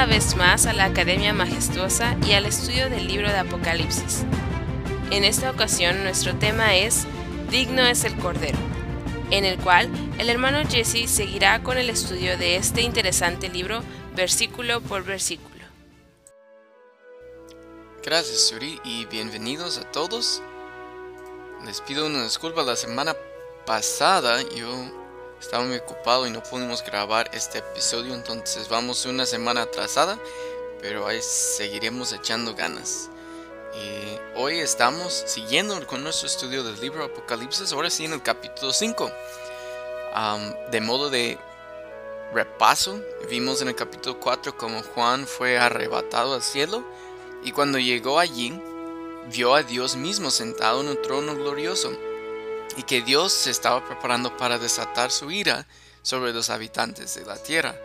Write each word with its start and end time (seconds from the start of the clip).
Una 0.00 0.06
vez 0.06 0.34
más 0.34 0.64
a 0.64 0.72
la 0.72 0.86
Academia 0.86 1.34
Majestuosa 1.34 2.16
y 2.26 2.32
al 2.32 2.46
estudio 2.46 2.88
del 2.88 3.06
libro 3.06 3.28
de 3.28 3.36
Apocalipsis. 3.36 4.22
En 5.10 5.24
esta 5.24 5.50
ocasión 5.50 6.04
nuestro 6.04 6.34
tema 6.36 6.74
es 6.74 7.04
Digno 7.50 7.82
es 7.82 8.04
el 8.04 8.16
Cordero, 8.16 8.56
en 9.30 9.44
el 9.44 9.58
cual 9.58 9.90
el 10.16 10.30
hermano 10.30 10.66
Jesse 10.66 11.06
seguirá 11.06 11.62
con 11.62 11.76
el 11.76 11.90
estudio 11.90 12.38
de 12.38 12.56
este 12.56 12.80
interesante 12.80 13.50
libro 13.50 13.82
versículo 14.16 14.80
por 14.80 15.04
versículo. 15.04 15.66
Gracias 18.02 18.48
Suri 18.48 18.80
y 18.82 19.04
bienvenidos 19.04 19.76
a 19.76 19.84
todos. 19.92 20.42
Les 21.66 21.82
pido 21.82 22.06
una 22.06 22.24
disculpa 22.24 22.62
la 22.62 22.76
semana 22.76 23.14
pasada 23.66 24.40
yo 24.56 24.99
estaba 25.40 25.64
muy 25.64 25.78
ocupado 25.78 26.26
y 26.26 26.30
no 26.30 26.42
pudimos 26.42 26.84
grabar 26.84 27.30
este 27.32 27.58
episodio, 27.58 28.14
entonces 28.14 28.68
vamos 28.68 29.06
una 29.06 29.24
semana 29.24 29.62
atrasada, 29.62 30.18
pero 30.80 31.06
ahí 31.06 31.20
seguiremos 31.22 32.12
echando 32.12 32.54
ganas. 32.54 33.08
Hoy 34.36 34.58
estamos 34.58 35.12
siguiendo 35.26 35.86
con 35.86 36.04
nuestro 36.04 36.26
estudio 36.26 36.62
del 36.62 36.78
libro 36.80 37.04
Apocalipsis, 37.04 37.72
ahora 37.72 37.90
sí 37.90 38.04
en 38.04 38.12
el 38.12 38.22
capítulo 38.22 38.72
5. 38.72 39.10
de 40.70 40.80
modo 40.80 41.08
de 41.10 41.38
repaso, 42.32 43.00
vimos 43.28 43.62
en 43.62 43.68
el 43.68 43.74
capítulo 43.74 44.20
4 44.20 44.56
cómo 44.56 44.82
Juan 44.94 45.26
fue 45.26 45.58
arrebatado 45.58 46.34
al 46.34 46.42
cielo 46.42 46.84
y 47.42 47.52
cuando 47.52 47.78
llegó 47.78 48.18
allí, 48.18 48.60
vio 49.28 49.54
a 49.54 49.62
Dios 49.62 49.96
mismo 49.96 50.30
sentado 50.30 50.82
en 50.82 50.88
un 50.88 51.02
trono 51.02 51.34
glorioso 51.34 51.90
y 52.80 52.82
que 52.82 53.02
Dios 53.02 53.34
se 53.34 53.50
estaba 53.50 53.84
preparando 53.84 54.38
para 54.38 54.58
desatar 54.58 55.10
su 55.10 55.30
ira 55.30 55.66
sobre 56.00 56.32
los 56.32 56.48
habitantes 56.48 57.14
de 57.14 57.26
la 57.26 57.36
tierra. 57.36 57.76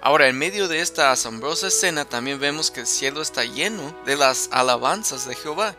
Ahora, 0.00 0.28
en 0.28 0.38
medio 0.38 0.66
de 0.66 0.80
esta 0.80 1.12
asombrosa 1.12 1.66
escena 1.66 2.06
también 2.06 2.40
vemos 2.40 2.70
que 2.70 2.80
el 2.80 2.86
cielo 2.86 3.20
está 3.20 3.44
lleno 3.44 3.94
de 4.06 4.16
las 4.16 4.48
alabanzas 4.50 5.28
de 5.28 5.34
Jehová. 5.34 5.76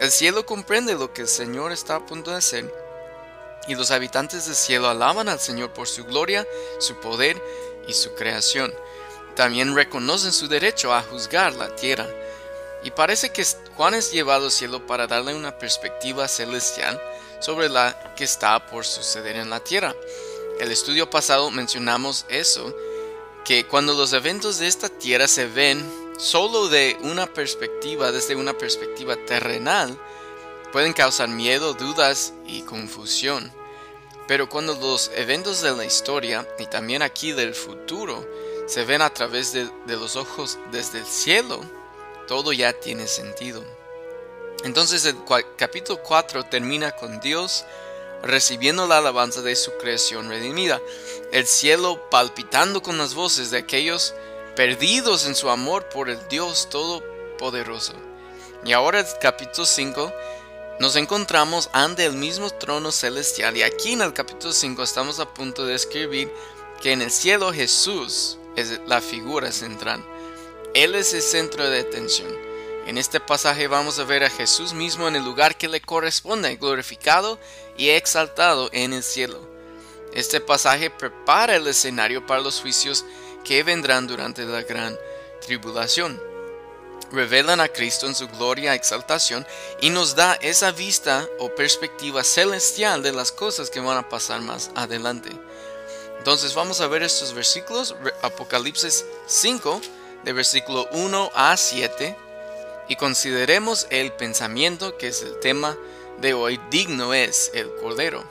El 0.00 0.10
cielo 0.10 0.44
comprende 0.44 0.96
lo 0.96 1.14
que 1.14 1.22
el 1.22 1.28
Señor 1.28 1.72
está 1.72 1.94
a 1.96 2.04
punto 2.04 2.30
de 2.30 2.36
hacer 2.36 2.70
y 3.66 3.74
los 3.74 3.90
habitantes 3.90 4.44
del 4.44 4.54
cielo 4.54 4.90
alaban 4.90 5.30
al 5.30 5.40
Señor 5.40 5.72
por 5.72 5.88
su 5.88 6.04
gloria, 6.04 6.46
su 6.80 6.96
poder 6.96 7.42
y 7.88 7.94
su 7.94 8.14
creación. 8.14 8.70
También 9.34 9.74
reconocen 9.74 10.34
su 10.34 10.46
derecho 10.46 10.92
a 10.92 11.00
juzgar 11.00 11.54
la 11.54 11.74
tierra. 11.74 12.06
Y 12.82 12.90
parece 12.90 13.30
que 13.30 13.46
Juan 13.76 13.94
es 13.94 14.12
llevado 14.12 14.44
al 14.44 14.52
cielo 14.52 14.86
para 14.86 15.06
darle 15.06 15.34
una 15.34 15.56
perspectiva 15.56 16.28
celestial 16.28 17.00
sobre 17.44 17.68
la 17.68 18.14
que 18.16 18.24
está 18.24 18.64
por 18.66 18.86
suceder 18.86 19.36
en 19.36 19.50
la 19.50 19.60
tierra. 19.60 19.94
El 20.58 20.72
estudio 20.72 21.10
pasado 21.10 21.50
mencionamos 21.50 22.24
eso, 22.30 22.74
que 23.44 23.66
cuando 23.66 23.92
los 23.92 24.14
eventos 24.14 24.58
de 24.58 24.66
esta 24.66 24.88
tierra 24.88 25.28
se 25.28 25.46
ven 25.46 25.84
solo 26.18 26.68
de 26.68 26.96
una 27.02 27.26
perspectiva, 27.26 28.12
desde 28.12 28.34
una 28.34 28.56
perspectiva 28.56 29.16
terrenal, 29.26 29.98
pueden 30.72 30.94
causar 30.94 31.28
miedo, 31.28 31.74
dudas 31.74 32.32
y 32.46 32.62
confusión. 32.62 33.52
Pero 34.26 34.48
cuando 34.48 34.74
los 34.74 35.10
eventos 35.14 35.60
de 35.60 35.72
la 35.72 35.84
historia 35.84 36.48
y 36.58 36.64
también 36.64 37.02
aquí 37.02 37.32
del 37.32 37.54
futuro 37.54 38.26
se 38.66 38.86
ven 38.86 39.02
a 39.02 39.12
través 39.12 39.52
de, 39.52 39.68
de 39.86 39.96
los 39.96 40.16
ojos 40.16 40.58
desde 40.72 41.00
el 41.00 41.06
cielo, 41.06 41.60
todo 42.26 42.54
ya 42.54 42.72
tiene 42.72 43.06
sentido. 43.06 43.62
Entonces 44.62 45.04
el 45.04 45.16
capítulo 45.56 46.00
4 46.02 46.44
termina 46.44 46.92
con 46.92 47.20
Dios 47.20 47.64
recibiendo 48.22 48.86
la 48.86 48.98
alabanza 48.98 49.42
de 49.42 49.54
su 49.54 49.76
creación 49.76 50.28
redimida, 50.28 50.80
el 51.32 51.46
cielo 51.46 52.08
palpitando 52.10 52.82
con 52.82 52.96
las 52.96 53.14
voces 53.14 53.50
de 53.50 53.58
aquellos 53.58 54.14
perdidos 54.56 55.26
en 55.26 55.34
su 55.34 55.50
amor 55.50 55.88
por 55.88 56.08
el 56.08 56.18
Dios 56.28 56.68
Todopoderoso. 56.70 57.92
Y 58.64 58.72
ahora 58.72 59.00
el 59.00 59.06
capítulo 59.20 59.66
5 59.66 60.12
nos 60.80 60.96
encontramos 60.96 61.68
ante 61.72 62.06
el 62.06 62.14
mismo 62.14 62.50
trono 62.50 62.90
celestial 62.92 63.56
y 63.56 63.62
aquí 63.62 63.92
en 63.92 64.00
el 64.00 64.14
capítulo 64.14 64.52
5 64.52 64.82
estamos 64.82 65.20
a 65.20 65.32
punto 65.32 65.66
de 65.66 65.74
escribir 65.74 66.32
que 66.80 66.92
en 66.92 67.02
el 67.02 67.10
cielo 67.10 67.52
Jesús 67.52 68.38
es 68.56 68.80
la 68.86 69.00
figura 69.00 69.52
central. 69.52 70.04
Él 70.72 70.94
es 70.94 71.12
el 71.14 71.22
centro 71.22 71.68
de 71.68 71.80
atención. 71.80 72.53
En 72.86 72.98
este 72.98 73.18
pasaje 73.18 73.66
vamos 73.66 73.98
a 73.98 74.04
ver 74.04 74.24
a 74.24 74.30
Jesús 74.30 74.74
mismo 74.74 75.08
en 75.08 75.16
el 75.16 75.24
lugar 75.24 75.56
que 75.56 75.68
le 75.68 75.80
corresponde, 75.80 76.56
glorificado 76.56 77.38
y 77.78 77.88
exaltado 77.88 78.68
en 78.72 78.92
el 78.92 79.02
cielo. 79.02 79.40
Este 80.12 80.38
pasaje 80.38 80.90
prepara 80.90 81.56
el 81.56 81.66
escenario 81.66 82.26
para 82.26 82.42
los 82.42 82.60
juicios 82.60 83.06
que 83.42 83.62
vendrán 83.62 84.06
durante 84.06 84.44
la 84.44 84.62
gran 84.62 84.98
tribulación. 85.40 86.20
Revelan 87.10 87.60
a 87.60 87.68
Cristo 87.68 88.06
en 88.06 88.14
su 88.14 88.28
gloria 88.28 88.74
y 88.74 88.76
exaltación 88.76 89.46
y 89.80 89.88
nos 89.88 90.14
da 90.14 90.34
esa 90.34 90.70
vista 90.70 91.26
o 91.38 91.54
perspectiva 91.54 92.22
celestial 92.22 93.02
de 93.02 93.12
las 93.12 93.32
cosas 93.32 93.70
que 93.70 93.80
van 93.80 93.96
a 93.96 94.08
pasar 94.10 94.42
más 94.42 94.70
adelante. 94.74 95.30
Entonces 96.18 96.54
vamos 96.54 96.82
a 96.82 96.86
ver 96.86 97.02
estos 97.02 97.32
versículos, 97.32 97.96
Apocalipsis 98.20 99.06
5, 99.26 99.80
de 100.24 100.32
versículo 100.34 100.86
1 100.92 101.30
a 101.34 101.56
7 101.56 102.23
y 102.88 102.96
consideremos 102.96 103.86
el 103.90 104.12
pensamiento 104.12 104.96
que 104.96 105.08
es 105.08 105.22
el 105.22 105.38
tema 105.40 105.76
de 106.20 106.34
hoy, 106.34 106.60
digno 106.70 107.14
es 107.14 107.50
el 107.54 107.74
Cordero. 107.76 108.24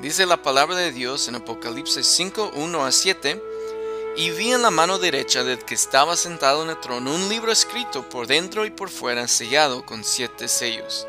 Dice 0.00 0.26
la 0.26 0.42
palabra 0.42 0.76
de 0.76 0.92
Dios 0.92 1.28
en 1.28 1.36
Apocalipsis 1.36 2.06
5, 2.06 2.52
1 2.54 2.84
a 2.84 2.92
7, 2.92 3.42
y 4.16 4.30
vi 4.30 4.52
en 4.52 4.62
la 4.62 4.70
mano 4.70 4.98
derecha 4.98 5.42
del 5.42 5.64
que 5.64 5.74
estaba 5.74 6.16
sentado 6.16 6.62
en 6.62 6.70
el 6.70 6.80
trono 6.80 7.12
un 7.14 7.28
libro 7.28 7.50
escrito 7.50 8.08
por 8.08 8.26
dentro 8.26 8.64
y 8.64 8.70
por 8.70 8.90
fuera 8.90 9.26
sellado 9.26 9.84
con 9.84 10.04
siete 10.04 10.46
sellos. 10.48 11.06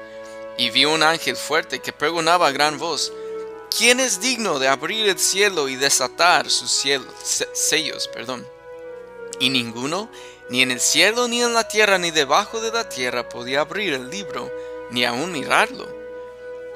Y 0.57 0.69
vi 0.71 0.85
un 0.85 1.03
ángel 1.03 1.35
fuerte 1.35 1.79
que 1.79 1.93
pregonaba 1.93 2.47
a 2.47 2.51
gran 2.51 2.79
voz, 2.79 3.11
¿quién 3.75 3.99
es 3.99 4.21
digno 4.21 4.57
de 4.57 4.67
abrir 4.67 5.07
el 5.07 5.19
cielo 5.19 5.67
y 5.67 5.75
desatar 5.75 6.49
sus 6.49 6.83
sellos? 7.53 8.07
Perdón. 8.07 8.47
Y 9.40 9.50
ninguno 9.50 10.09
ni 10.50 10.62
en 10.62 10.72
el 10.72 10.79
cielo, 10.79 11.28
ni 11.28 11.41
en 11.41 11.53
la 11.53 11.68
tierra, 11.68 11.97
ni 11.97 12.12
debajo 12.12 12.62
de 12.62 12.72
la 12.72 12.88
tierra 12.88 13.28
podía 13.28 13.62
abrir 13.62 13.94
el 13.94 14.09
libro, 14.09 14.51
ni 14.91 15.03
aun 15.06 15.31
mirarlo. 15.31 15.88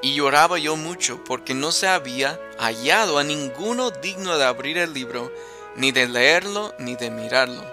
Y 0.02 0.16
lloraba 0.16 0.58
yo 0.58 0.76
mucho 0.76 1.24
porque 1.24 1.54
no 1.54 1.72
se 1.72 1.88
había 1.88 2.40
hallado 2.58 3.20
a 3.20 3.24
ninguno 3.24 3.92
digno 3.92 4.38
de 4.38 4.46
abrir 4.46 4.78
el 4.78 4.94
libro, 4.94 5.32
ni 5.76 5.92
de 5.92 6.08
leerlo, 6.08 6.74
ni 6.80 6.96
de 6.96 7.12
mirarlo. 7.12 7.64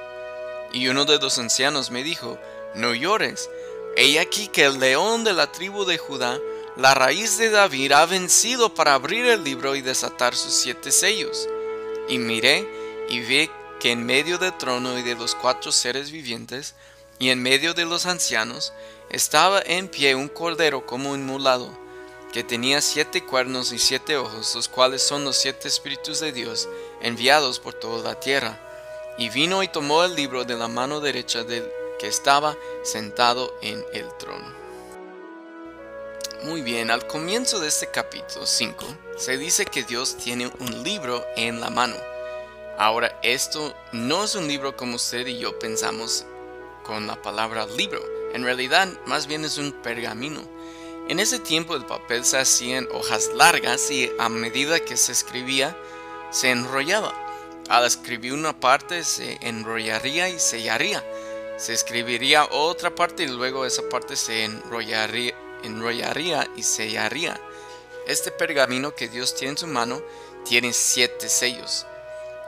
Y 0.73 0.89
uno 0.89 1.05
de 1.05 1.19
los 1.19 1.39
ancianos 1.39 1.91
me 1.91 2.03
dijo, 2.03 2.39
no 2.75 2.93
llores, 2.95 3.49
he 3.97 4.19
aquí 4.19 4.49
que 4.49 4.65
el 4.65 4.79
león 4.79 5.25
de 5.25 5.33
la 5.33 5.51
tribu 5.51 5.85
de 5.87 5.97
Judá, 5.97 6.39
la 6.77 6.95
raíz 6.95 7.39
de 7.39 7.49
David, 7.49 7.93
ha 7.93 8.05
vencido 8.05 8.75
para 8.75 8.93
abrir 8.93 9.25
el 9.27 9.45
libro 9.45 9.77
y 9.77 9.81
desatar 9.81 10.37
sus 10.37 10.53
siete 10.53 10.93
sellos. 10.93 11.49
Y 12.09 12.19
miré 12.19 12.69
y 13.09 13.21
vi 13.21 13.51
que 13.87 13.93
en 13.93 14.05
medio 14.05 14.37
del 14.39 14.59
trono 14.59 14.99
y 14.99 15.03
de 15.03 15.15
los 15.15 15.37
cuatro 15.37 15.71
seres 15.71 16.11
vivientes, 16.11 16.75
y 17.21 17.31
en 17.31 17.41
medio 17.41 17.73
de 17.73 17.85
los 17.85 18.07
ancianos, 18.07 18.73
estaba 19.11 19.63
en 19.65 19.87
pie 19.87 20.17
un 20.17 20.27
cordero 20.27 20.85
como 20.87 21.15
inmolado, 21.15 21.71
que 22.33 22.43
tenía 22.43 22.81
siete 22.81 23.23
cuernos 23.23 23.71
y 23.71 23.79
siete 23.79 24.17
ojos, 24.17 24.57
los 24.57 24.67
cuales 24.67 25.03
son 25.03 25.25
los 25.25 25.37
siete 25.37 25.69
espíritus 25.69 26.19
de 26.19 26.33
Dios, 26.33 26.69
enviados 27.01 27.61
por 27.61 27.75
toda 27.75 28.03
la 28.03 28.19
tierra. 28.19 28.59
Y 29.19 29.29
vino 29.29 29.63
y 29.63 29.69
tomó 29.69 30.03
el 30.03 30.17
libro 30.17 30.43
de 30.43 30.57
la 30.57 30.67
mano 30.67 30.99
derecha 30.99 31.45
del 31.45 31.71
que 32.01 32.09
estaba 32.09 32.57
sentado 32.83 33.57
en 33.63 33.85
el 33.93 34.09
trono. 34.19 34.53
Muy 36.43 36.61
bien, 36.63 36.91
al 36.91 37.07
comienzo 37.07 37.61
de 37.61 37.69
este 37.69 37.89
capítulo 37.93 38.47
5 38.47 38.85
se 39.17 39.39
dice 39.39 39.65
que 39.65 39.85
Dios 39.85 40.17
tiene 40.17 40.51
un 40.59 40.83
libro 40.83 41.25
en 41.37 41.61
la 41.61 41.71
mano. 41.71 42.16
Ahora, 42.79 43.19
esto 43.23 43.75
no 43.93 44.25
es 44.25 44.35
un 44.35 44.49
libro 44.49 44.77
como 44.77 44.97
usted 44.97 45.27
y 45.27 45.39
yo 45.39 45.59
pensamos 45.59 46.27
con 46.85 47.07
la 47.07 47.21
palabra 47.23 47.67
libro. 47.67 48.03
En 48.35 48.45
realidad, 48.45 48.87
más 49.07 49.27
bien 49.27 49.47
es 49.47 49.57
un 49.57 49.73
pergamino. 49.73 50.43
En 51.09 51.19
ese 51.19 51.39
tiempo 51.39 51.75
el 51.75 51.87
papel 51.87 52.25
se 52.27 52.39
hacía 52.39 52.77
en 52.77 52.89
hojas 52.93 53.31
largas 53.35 53.91
y 53.91 54.13
a 54.19 54.29
medida 54.29 54.79
que 54.79 54.99
se 54.99 55.13
escribía, 55.13 55.75
se 56.31 56.51
enrollaba. 56.51 57.15
Al 57.71 57.87
escribir 57.87 58.35
una 58.35 58.61
parte 58.61 59.05
se 59.05 59.39
enrollaría 59.41 60.29
y 60.29 60.39
sellaría. 60.39 61.03
Se 61.57 61.73
escribiría 61.73 62.45
otra 62.45 62.95
parte 62.95 63.23
y 63.23 63.29
luego 63.29 63.65
esa 63.65 63.89
parte 63.89 64.17
se 64.17 64.45
enrollaría, 64.45 65.35
enrollaría 65.63 66.47
y 66.55 66.63
sellaría. 66.63 67.41
Este 68.07 68.31
pergamino 68.31 68.95
que 68.95 69.09
Dios 69.09 69.35
tiene 69.35 69.53
en 69.53 69.59
su 69.59 69.67
mano 69.67 70.03
tiene 70.45 70.75
siete 70.75 71.31
sellos. 71.31 71.87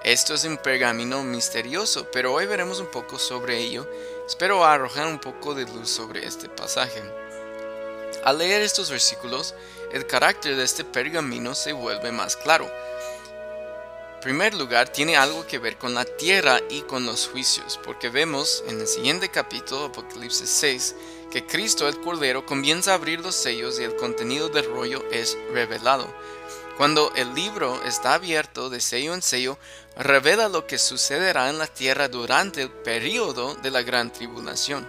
Esto 0.04 0.34
es 0.34 0.44
un 0.44 0.58
pergamino 0.58 1.24
misterioso, 1.24 2.08
pero 2.12 2.32
hoy 2.32 2.46
veremos 2.46 2.78
un 2.78 2.86
poco 2.86 3.18
sobre 3.18 3.58
ello. 3.58 3.84
Espero 4.28 4.64
arrojar 4.64 5.08
un 5.08 5.18
poco 5.18 5.54
de 5.54 5.64
luz 5.64 5.90
sobre 5.90 6.24
este 6.24 6.48
pasaje. 6.48 7.02
Al 8.22 8.38
leer 8.38 8.62
estos 8.62 8.90
versículos, 8.90 9.56
el 9.92 10.06
carácter 10.06 10.54
de 10.54 10.62
este 10.62 10.84
pergamino 10.84 11.54
se 11.56 11.72
vuelve 11.72 12.12
más 12.12 12.36
claro. 12.36 12.70
primer 14.22 14.54
lugar, 14.54 14.88
tiene 14.88 15.16
algo 15.16 15.46
que 15.46 15.58
ver 15.58 15.78
con 15.78 15.94
la 15.94 16.04
tierra 16.04 16.60
y 16.70 16.82
con 16.82 17.04
los 17.04 17.28
juicios, 17.28 17.78
porque 17.82 18.08
vemos 18.08 18.62
en 18.68 18.80
el 18.80 18.86
siguiente 18.86 19.30
capítulo, 19.30 19.86
Apocalipsis 19.86 20.48
6, 20.48 20.94
que 21.30 21.44
Cristo 21.44 21.88
el 21.88 22.00
Cordero 22.00 22.46
comienza 22.46 22.92
a 22.92 22.94
abrir 22.94 23.20
los 23.20 23.34
sellos 23.34 23.80
y 23.80 23.84
el 23.84 23.96
contenido 23.96 24.48
del 24.48 24.70
rollo 24.70 25.04
es 25.10 25.36
revelado. 25.52 26.06
Cuando 26.78 27.12
el 27.16 27.34
libro 27.34 27.82
está 27.82 28.14
abierto 28.14 28.70
de 28.70 28.80
sello 28.80 29.12
en 29.12 29.20
sello, 29.20 29.58
revela 29.96 30.48
lo 30.48 30.64
que 30.68 30.78
sucederá 30.78 31.50
en 31.50 31.58
la 31.58 31.66
tierra 31.66 32.06
durante 32.06 32.62
el 32.62 32.70
periodo 32.70 33.56
de 33.56 33.72
la 33.72 33.82
gran 33.82 34.12
tribulación. 34.12 34.88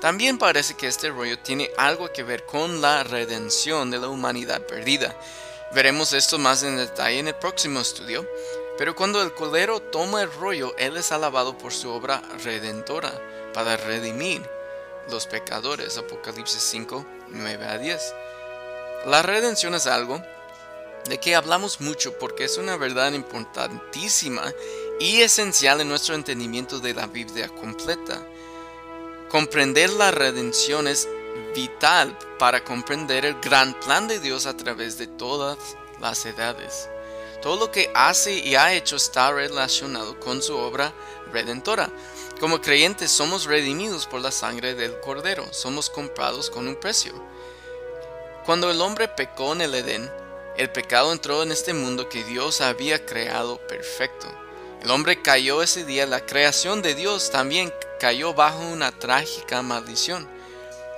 También 0.00 0.38
parece 0.38 0.74
que 0.74 0.86
este 0.86 1.10
rollo 1.10 1.40
tiene 1.40 1.72
algo 1.76 2.12
que 2.12 2.22
ver 2.22 2.46
con 2.46 2.80
la 2.80 3.02
redención 3.02 3.90
de 3.90 3.98
la 3.98 4.06
humanidad 4.06 4.64
perdida. 4.64 5.12
Veremos 5.74 6.12
esto 6.12 6.38
más 6.38 6.62
en 6.62 6.76
detalle 6.76 7.18
en 7.18 7.26
el 7.26 7.34
próximo 7.34 7.80
estudio, 7.80 8.24
pero 8.78 8.94
cuando 8.94 9.22
el 9.22 9.34
colero 9.34 9.80
toma 9.82 10.22
el 10.22 10.32
rollo, 10.32 10.72
él 10.78 10.96
es 10.96 11.10
alabado 11.10 11.58
por 11.58 11.72
su 11.72 11.90
obra 11.90 12.22
redentora 12.44 13.12
para 13.52 13.76
redimir 13.76 14.48
los 15.10 15.26
pecadores. 15.26 15.98
Apocalipsis 15.98 16.62
5, 16.62 17.04
9 17.30 17.66
a 17.66 17.78
10. 17.78 18.14
La 19.06 19.22
redención 19.22 19.74
es 19.74 19.88
algo 19.88 20.22
de 21.08 21.18
que 21.18 21.34
hablamos 21.34 21.80
mucho 21.80 22.16
porque 22.18 22.44
es 22.44 22.58
una 22.58 22.76
verdad 22.76 23.12
importantísima 23.12 24.52
y 25.00 25.20
esencial 25.22 25.80
en 25.80 25.88
nuestro 25.88 26.14
entendimiento 26.14 26.78
de 26.78 26.94
la 26.94 27.06
Biblia 27.06 27.48
completa. 27.48 28.24
Comprender 29.28 29.90
la 29.90 30.10
redención 30.10 30.86
es 30.86 31.08
vital 31.54 32.16
para 32.38 32.62
comprender 32.62 33.24
el 33.24 33.40
gran 33.40 33.78
plan 33.80 34.06
de 34.06 34.20
Dios 34.20 34.46
a 34.46 34.56
través 34.56 34.98
de 34.98 35.06
todas 35.06 35.58
las 36.00 36.24
edades. 36.26 36.88
Todo 37.40 37.56
lo 37.56 37.72
que 37.72 37.90
hace 37.94 38.34
y 38.38 38.54
ha 38.54 38.72
hecho 38.72 38.96
está 38.96 39.32
relacionado 39.32 40.18
con 40.20 40.42
su 40.42 40.56
obra 40.56 40.92
redentora. 41.32 41.90
Como 42.38 42.60
creyentes 42.60 43.10
somos 43.10 43.46
redimidos 43.46 44.06
por 44.06 44.20
la 44.20 44.30
sangre 44.30 44.74
del 44.74 44.98
Cordero, 45.00 45.52
somos 45.52 45.90
comprados 45.90 46.50
con 46.50 46.68
un 46.68 46.76
precio. 46.76 47.12
Cuando 48.44 48.70
el 48.70 48.80
hombre 48.80 49.08
pecó 49.08 49.52
en 49.52 49.62
el 49.62 49.74
Edén, 49.74 50.10
el 50.56 50.70
pecado 50.70 51.12
entró 51.12 51.42
en 51.42 51.52
este 51.52 51.72
mundo 51.72 52.08
que 52.08 52.24
Dios 52.24 52.60
había 52.60 53.04
creado 53.04 53.58
perfecto. 53.66 54.26
El 54.82 54.90
hombre 54.90 55.22
cayó 55.22 55.62
ese 55.62 55.84
día, 55.84 56.06
la 56.06 56.26
creación 56.26 56.82
de 56.82 56.94
Dios 56.94 57.30
también 57.30 57.72
cayó 58.00 58.34
bajo 58.34 58.60
una 58.60 58.90
trágica 58.90 59.62
maldición. 59.62 60.28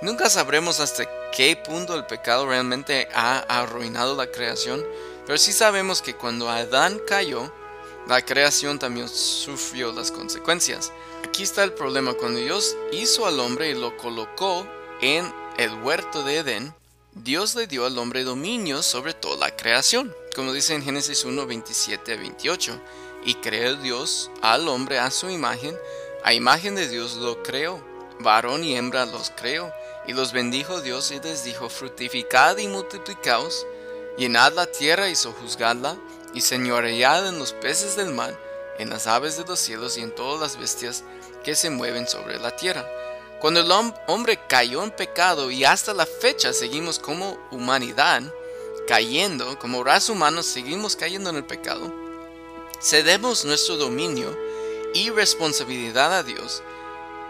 Nunca 0.01 0.29
sabremos 0.29 0.79
hasta 0.79 1.05
qué 1.31 1.55
punto 1.55 1.95
el 1.95 2.05
pecado 2.05 2.47
realmente 2.47 3.07
ha 3.13 3.39
arruinado 3.39 4.15
la 4.15 4.27
creación, 4.27 4.83
pero 5.25 5.37
sí 5.37 5.53
sabemos 5.53 6.01
que 6.01 6.15
cuando 6.15 6.49
Adán 6.49 6.99
cayó, 7.07 7.51
la 8.07 8.23
creación 8.23 8.77
también 8.77 9.07
sufrió 9.07 9.91
las 9.91 10.11
consecuencias. 10.11 10.91
Aquí 11.27 11.43
está 11.43 11.63
el 11.63 11.73
problema, 11.73 12.13
cuando 12.13 12.39
Dios 12.39 12.75
hizo 12.91 13.25
al 13.25 13.39
hombre 13.39 13.69
y 13.69 13.73
lo 13.73 13.95
colocó 13.97 14.67
en 15.01 15.33
el 15.57 15.73
huerto 15.81 16.23
de 16.23 16.37
Edén, 16.37 16.75
Dios 17.23 17.55
le 17.55 17.65
dio 17.65 17.85
al 17.85 17.97
hombre 17.97 18.25
dominio 18.25 18.83
sobre 18.83 19.13
toda 19.13 19.47
la 19.47 19.55
creación, 19.55 20.13
como 20.35 20.51
dice 20.51 20.75
en 20.75 20.83
Génesis 20.83 21.23
1, 21.23 21.45
27 21.45 22.11
a 22.11 22.17
28, 22.17 22.81
y 23.23 23.35
creó 23.35 23.77
Dios 23.77 24.29
al 24.41 24.67
hombre 24.67 24.99
a 24.99 25.09
su 25.11 25.29
imagen, 25.29 25.77
a 26.25 26.33
imagen 26.33 26.75
de 26.75 26.89
Dios 26.89 27.15
lo 27.15 27.41
creó, 27.41 27.81
varón 28.19 28.65
y 28.65 28.75
hembra 28.75 29.05
los 29.05 29.29
creó, 29.29 29.71
y 30.05 30.11
los 30.11 30.33
bendijo 30.33 30.81
Dios 30.81 31.09
y 31.11 31.21
les 31.21 31.45
dijo, 31.45 31.69
fructificad 31.69 32.57
y 32.57 32.67
multiplicaos, 32.67 33.65
llenad 34.17 34.51
la 34.51 34.65
tierra 34.65 35.07
y 35.07 35.15
sojuzgadla, 35.15 35.95
y 36.33 36.41
señoread 36.41 37.29
en 37.29 37.39
los 37.39 37.53
peces 37.53 37.95
del 37.95 38.11
mar, 38.11 38.37
en 38.77 38.89
las 38.89 39.07
aves 39.07 39.37
de 39.37 39.45
los 39.45 39.59
cielos 39.59 39.97
y 39.97 40.01
en 40.01 40.13
todas 40.13 40.41
las 40.41 40.59
bestias 40.59 41.05
que 41.45 41.55
se 41.55 41.69
mueven 41.69 42.09
sobre 42.09 42.39
la 42.39 42.53
tierra. 42.57 42.85
Cuando 43.39 43.59
el 43.59 43.71
hombre 44.07 44.39
cayó 44.47 44.83
en 44.83 44.91
pecado 44.91 45.51
y 45.51 45.65
hasta 45.65 45.93
la 45.93 46.05
fecha 46.05 46.53
seguimos 46.53 46.99
como 46.99 47.37
humanidad 47.51 48.23
cayendo, 48.87 49.57
como 49.59 49.83
raza 49.83 50.11
humana 50.11 50.41
seguimos 50.43 50.95
cayendo 50.95 51.29
en 51.29 51.37
el 51.37 51.45
pecado, 51.45 51.93
cedemos 52.81 53.45
nuestro 53.45 53.77
dominio 53.77 54.35
y 54.93 55.09
responsabilidad 55.09 56.13
a 56.13 56.23
Dios 56.23 56.63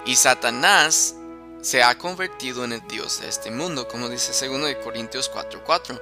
y 0.06 0.16
Satanás 0.16 1.16
se 1.62 1.82
ha 1.82 1.98
convertido 1.98 2.64
en 2.64 2.74
el 2.74 2.88
Dios 2.88 3.22
de 3.22 3.28
este 3.28 3.50
mundo, 3.50 3.88
como 3.88 4.08
dice 4.08 4.48
2 4.48 4.76
Corintios 4.84 5.32
4:4, 5.32 6.00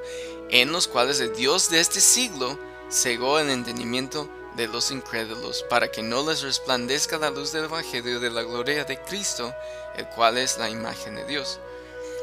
en 0.49 0.71
los 0.73 0.89
cuales 0.89 1.21
el 1.21 1.33
Dios 1.33 1.69
de 1.69 1.79
este 1.79 2.01
siglo 2.01 2.59
cegó 2.91 3.39
el 3.39 3.49
entendimiento 3.49 4.29
de 4.55 4.67
los 4.67 4.91
incrédulos, 4.91 5.63
para 5.69 5.91
que 5.91 6.01
no 6.01 6.27
les 6.27 6.41
resplandezca 6.41 7.17
la 7.17 7.29
luz 7.29 7.51
del 7.51 7.65
Evangelio 7.65 8.19
de 8.19 8.29
la 8.29 8.43
gloria 8.43 8.85
de 8.85 8.99
Cristo, 9.01 9.53
el 9.95 10.07
cual 10.09 10.37
es 10.37 10.57
la 10.57 10.69
imagen 10.69 11.15
de 11.15 11.25
Dios. 11.25 11.59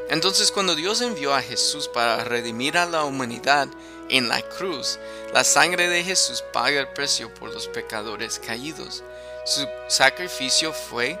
Entonces 0.09 0.51
cuando 0.51 0.75
Dios 0.75 1.01
envió 1.01 1.33
a 1.33 1.41
Jesús 1.41 1.87
para 1.87 2.23
redimir 2.23 2.77
a 2.77 2.85
la 2.85 3.05
humanidad 3.05 3.67
en 4.09 4.27
la 4.27 4.41
cruz, 4.41 4.99
la 5.33 5.43
sangre 5.43 5.87
de 5.87 6.03
Jesús 6.03 6.43
paga 6.51 6.81
el 6.81 6.89
precio 6.89 7.33
por 7.33 7.53
los 7.53 7.67
pecadores 7.67 8.39
caídos. 8.39 9.03
Su 9.45 9.65
sacrificio 9.87 10.73
fue 10.73 11.17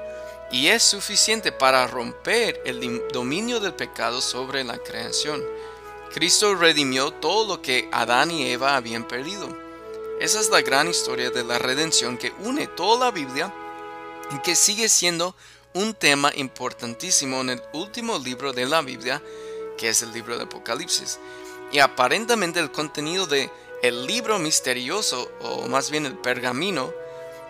y 0.51 0.67
es 0.67 0.83
suficiente 0.83 1.51
para 1.51 1.87
romper 1.87 2.61
el 2.65 3.07
dominio 3.13 3.61
del 3.61 3.73
pecado 3.73 4.19
sobre 4.19 4.63
la 4.63 4.77
creación. 4.77 5.41
Cristo 6.13 6.55
redimió 6.55 7.11
todo 7.11 7.47
lo 7.47 7.61
que 7.61 7.87
Adán 7.93 8.31
y 8.31 8.51
Eva 8.51 8.75
habían 8.75 9.07
perdido. 9.07 9.70
Esa 10.21 10.39
es 10.39 10.51
la 10.51 10.61
gran 10.61 10.87
historia 10.87 11.31
de 11.31 11.43
la 11.43 11.57
redención 11.57 12.15
que 12.15 12.31
une 12.43 12.67
toda 12.67 13.05
la 13.05 13.11
Biblia 13.11 13.51
y 14.29 14.37
que 14.43 14.55
sigue 14.55 14.87
siendo 14.87 15.35
un 15.73 15.95
tema 15.95 16.31
importantísimo 16.35 17.41
en 17.41 17.49
el 17.49 17.61
último 17.73 18.19
libro 18.19 18.53
de 18.53 18.67
la 18.67 18.83
Biblia, 18.83 19.19
que 19.79 19.89
es 19.89 20.03
el 20.03 20.13
libro 20.13 20.37
de 20.37 20.43
Apocalipsis. 20.43 21.17
Y 21.71 21.79
aparentemente 21.79 22.59
el 22.59 22.71
contenido 22.71 23.25
de 23.25 23.49
el 23.81 24.05
libro 24.05 24.37
misterioso, 24.37 25.31
o 25.41 25.67
más 25.67 25.89
bien 25.89 26.05
el 26.05 26.19
pergamino, 26.19 26.93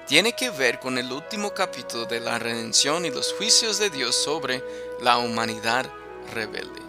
tiene 0.07 0.33
que 0.33 0.49
ver 0.49 0.79
con 0.79 0.97
el 0.97 1.11
último 1.11 1.53
capítulo 1.53 2.05
de 2.05 2.21
la 2.21 2.39
redención 2.39 3.03
y 3.05 3.11
los 3.11 3.33
juicios 3.33 3.79
de 3.79 3.89
Dios 3.89 4.15
sobre 4.15 4.63
la 5.01 5.17
humanidad 5.17 5.91
rebelde. 6.33 6.81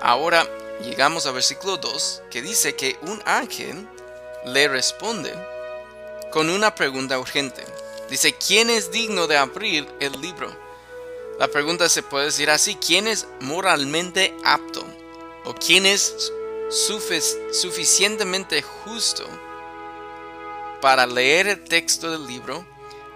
Ahora 0.00 0.46
llegamos 0.84 1.26
al 1.26 1.34
versículo 1.34 1.78
2 1.78 2.22
que 2.30 2.42
dice 2.42 2.76
que 2.76 2.96
un 3.02 3.20
ángel 3.26 3.88
le 4.44 4.68
responde 4.68 5.32
con 6.30 6.50
una 6.50 6.74
pregunta 6.74 7.18
urgente. 7.18 7.64
Dice, 8.10 8.34
¿quién 8.34 8.70
es 8.70 8.90
digno 8.90 9.26
de 9.26 9.36
abrir 9.36 9.88
el 10.00 10.12
libro? 10.20 10.54
La 11.38 11.48
pregunta 11.48 11.88
se 11.88 12.02
puede 12.02 12.26
decir 12.26 12.50
así, 12.50 12.76
¿quién 12.76 13.08
es 13.08 13.26
moralmente 13.40 14.34
apto? 14.44 14.84
¿O 15.44 15.54
quién 15.54 15.86
es 15.86 16.32
suficientemente 16.70 18.62
justo 18.62 19.24
para 20.80 21.06
leer 21.06 21.46
el 21.46 21.64
texto 21.64 22.10
del 22.10 22.26
libro 22.26 22.66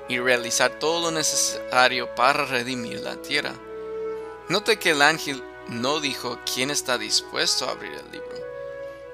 y 0.08 0.18
realizar 0.18 0.78
todo 0.78 1.02
lo 1.02 1.10
necesario 1.10 2.14
para 2.14 2.44
redimir 2.44 3.00
la 3.00 3.16
tierra? 3.16 3.52
Note 4.48 4.78
que 4.78 4.90
el 4.90 5.02
ángel 5.02 5.42
no 5.68 6.00
dijo 6.00 6.38
quién 6.52 6.70
está 6.70 6.98
dispuesto 6.98 7.66
a 7.66 7.72
abrir 7.72 7.92
el 7.92 8.12
libro. 8.12 8.45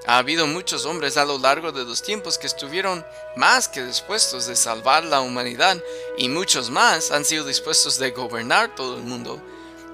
Ha 0.05 0.17
habido 0.17 0.47
muchos 0.47 0.85
hombres 0.85 1.15
a 1.15 1.23
lo 1.23 1.37
largo 1.37 1.71
de 1.71 1.85
los 1.85 2.01
tiempos 2.01 2.37
que 2.37 2.47
estuvieron 2.47 3.05
más 3.37 3.69
que 3.69 3.83
dispuestos 3.83 4.47
de 4.47 4.55
salvar 4.55 5.05
la 5.05 5.21
humanidad 5.21 5.77
y 6.17 6.27
muchos 6.27 6.69
más 6.69 7.11
han 7.11 7.23
sido 7.23 7.45
dispuestos 7.45 7.97
de 7.99 8.11
gobernar 8.11 8.75
todo 8.75 8.97
el 8.97 9.03
mundo, 9.03 9.41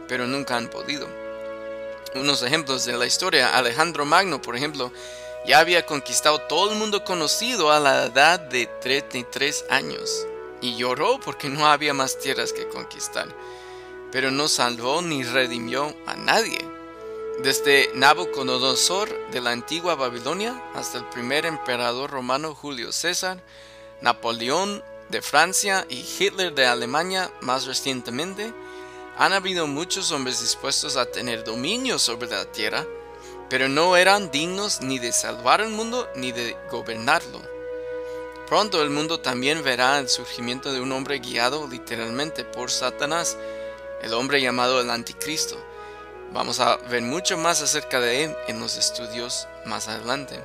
pero 0.08 0.26
nunca 0.26 0.58
han 0.58 0.68
podido. 0.68 1.08
Unos 2.16 2.42
ejemplos 2.42 2.86
de 2.86 2.98
la 2.98 3.06
historia, 3.06 3.56
Alejandro 3.56 4.04
Magno, 4.04 4.42
por 4.42 4.56
ejemplo, 4.56 4.92
ya 5.46 5.60
había 5.60 5.86
conquistado 5.86 6.40
todo 6.40 6.72
el 6.72 6.80
mundo 6.80 7.04
conocido 7.04 7.72
a 7.72 7.80
la 7.80 8.06
edad 8.06 8.40
de 8.40 8.66
33 8.82 9.66
años 9.70 10.26
y 10.60 10.76
lloró 10.76 11.20
porque 11.20 11.50
no 11.50 11.68
había 11.68 11.94
más 11.94 12.18
tierras 12.18 12.52
que 12.52 12.68
conquistar, 12.68 13.28
pero 14.12 14.32
no 14.32 14.48
salvó 14.48 15.04
ni 15.04 15.24
redimió 15.24 15.96
a 16.08 16.16
nadie. 16.16 16.79
Desde 17.44 17.90
Nabucodonosor 17.96 19.32
de 19.32 19.40
la 19.40 19.52
antigua 19.52 19.96
Babilonia 19.96 20.62
hasta 20.76 20.98
el 20.98 21.06
primer 21.06 21.46
emperador 21.46 22.10
romano 22.12 22.54
Julio 22.54 22.92
César, 22.92 23.42
Napoleón 24.02 24.84
de 25.08 25.22
Francia 25.22 25.86
y 25.88 26.06
Hitler 26.20 26.54
de 26.54 26.66
Alemania 26.66 27.32
más 27.40 27.66
recientemente, 27.66 28.54
han 29.18 29.32
habido 29.32 29.68
muchos 29.68 30.12
hombres 30.12 30.42
dispuestos 30.42 30.98
a 30.98 31.06
tener 31.06 31.46
dominio 31.46 31.98
sobre 31.98 32.28
la 32.28 32.44
tierra, 32.44 32.86
pero 33.50 33.70
no 33.70 33.96
eran 33.96 34.32
dignos 34.32 34.82
ni 34.82 35.00
de 35.00 35.14
salvar 35.14 35.62
el 35.62 35.70
mundo 35.70 36.10
ni 36.16 36.34
de 36.34 36.58
gobernarlo. 36.70 37.42
Pronto 38.50 38.82
el 38.82 38.90
mundo 38.90 39.22
también 39.22 39.64
verá 39.64 40.00
el 40.00 40.10
surgimiento 40.10 40.74
de 40.74 40.82
un 40.82 40.92
hombre 40.92 41.20
guiado 41.20 41.70
literalmente 41.70 42.44
por 42.44 42.70
Satanás, 42.70 43.38
el 44.02 44.14
hombre 44.14 44.42
llamado 44.42 44.82
el 44.82 44.90
Anticristo 44.90 45.58
Vamos 46.32 46.60
a 46.60 46.78
ver 46.90 47.02
mucho 47.02 47.38
más 47.38 47.62
acerca 47.62 48.00
de 48.00 48.26
él 48.26 48.36
en 48.48 48.60
los 48.60 48.78
estudios 48.78 49.48
más 49.66 49.88
adelante. 49.88 50.40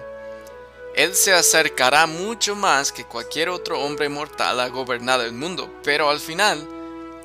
Él 0.95 1.15
se 1.15 1.33
acercará 1.33 2.07
mucho 2.07 2.55
más 2.55 2.93
que 2.93 3.05
cualquier 3.05 3.49
otro 3.49 3.81
hombre 3.81 4.09
mortal 4.09 4.61
a 4.61 4.69
gobernar 4.69 5.21
el 5.21 5.33
mundo, 5.33 5.69
pero 5.83 6.09
al 6.09 6.21
final 6.21 6.67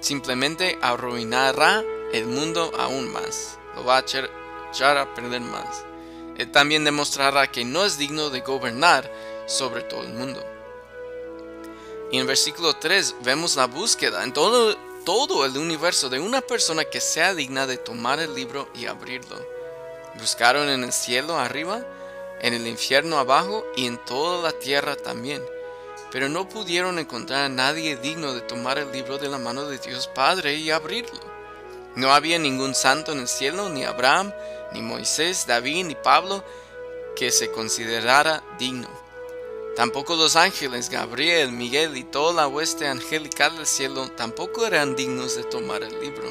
simplemente 0.01 0.77
arruinará 0.81 1.83
el 2.11 2.25
mundo 2.25 2.71
aún 2.77 3.11
más. 3.13 3.57
Lo 3.75 3.85
va 3.85 3.97
a 3.97 4.01
echar 4.01 4.97
a 4.97 5.13
perder 5.13 5.41
más. 5.41 5.85
Él 6.37 6.51
también 6.51 6.83
demostrará 6.83 7.51
que 7.51 7.63
no 7.63 7.85
es 7.85 7.97
digno 7.97 8.29
de 8.29 8.41
gobernar 8.41 9.09
sobre 9.45 9.83
todo 9.83 10.03
el 10.03 10.13
mundo. 10.13 10.43
Y 12.11 12.17
en 12.17 12.27
versículo 12.27 12.73
3 12.73 13.17
vemos 13.21 13.55
la 13.55 13.67
búsqueda 13.67 14.23
en 14.23 14.33
todo, 14.33 14.75
todo 15.09 15.43
el 15.43 15.57
universo 15.57 16.07
de 16.07 16.19
una 16.19 16.39
persona 16.39 16.85
que 16.85 17.01
sea 17.01 17.33
digna 17.33 17.65
de 17.65 17.77
tomar 17.77 18.19
el 18.19 18.35
libro 18.35 18.69
y 18.75 18.85
abrirlo. 18.85 19.43
Buscaron 20.19 20.69
en 20.69 20.83
el 20.83 20.93
cielo 20.93 21.35
arriba, 21.35 21.83
en 22.41 22.53
el 22.53 22.67
infierno 22.67 23.17
abajo 23.17 23.65
y 23.75 23.87
en 23.87 23.97
toda 24.05 24.43
la 24.43 24.59
tierra 24.59 24.95
también. 24.95 25.43
Pero 26.11 26.29
no 26.29 26.47
pudieron 26.47 26.99
encontrar 26.99 27.45
a 27.45 27.49
nadie 27.49 27.97
digno 27.97 28.35
de 28.35 28.41
tomar 28.41 28.77
el 28.77 28.91
libro 28.91 29.17
de 29.17 29.29
la 29.29 29.39
mano 29.39 29.65
de 29.65 29.79
Dios 29.79 30.07
Padre 30.13 30.53
y 30.53 30.69
abrirlo. 30.69 31.19
No 31.95 32.13
había 32.13 32.37
ningún 32.37 32.75
santo 32.75 33.11
en 33.11 33.21
el 33.21 33.27
cielo, 33.27 33.67
ni 33.67 33.85
Abraham, 33.85 34.31
ni 34.73 34.83
Moisés, 34.83 35.47
David, 35.47 35.85
ni 35.85 35.95
Pablo, 35.95 36.43
que 37.15 37.31
se 37.31 37.49
considerara 37.49 38.43
digno. 38.59 38.89
Tampoco 39.79 40.17
los 40.17 40.35
ángeles, 40.35 40.89
Gabriel, 40.89 41.53
Miguel 41.53 41.95
y 41.95 42.03
toda 42.03 42.33
la 42.33 42.47
hueste 42.49 42.85
angelical 42.85 43.55
del 43.55 43.65
cielo 43.65 44.09
tampoco 44.11 44.65
eran 44.65 44.97
dignos 44.97 45.37
de 45.37 45.45
tomar 45.45 45.83
el 45.83 46.01
libro. 46.01 46.27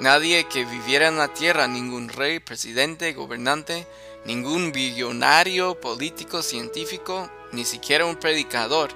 Nadie 0.00 0.44
que 0.44 0.64
viviera 0.64 1.08
en 1.08 1.18
la 1.18 1.28
tierra, 1.28 1.68
ningún 1.68 2.08
rey, 2.08 2.38
presidente, 2.40 3.12
gobernante, 3.12 3.86
ningún 4.24 4.72
billonario, 4.72 5.78
político, 5.78 6.40
científico, 6.40 7.30
ni 7.52 7.66
siquiera 7.66 8.06
un 8.06 8.16
predicador, 8.16 8.88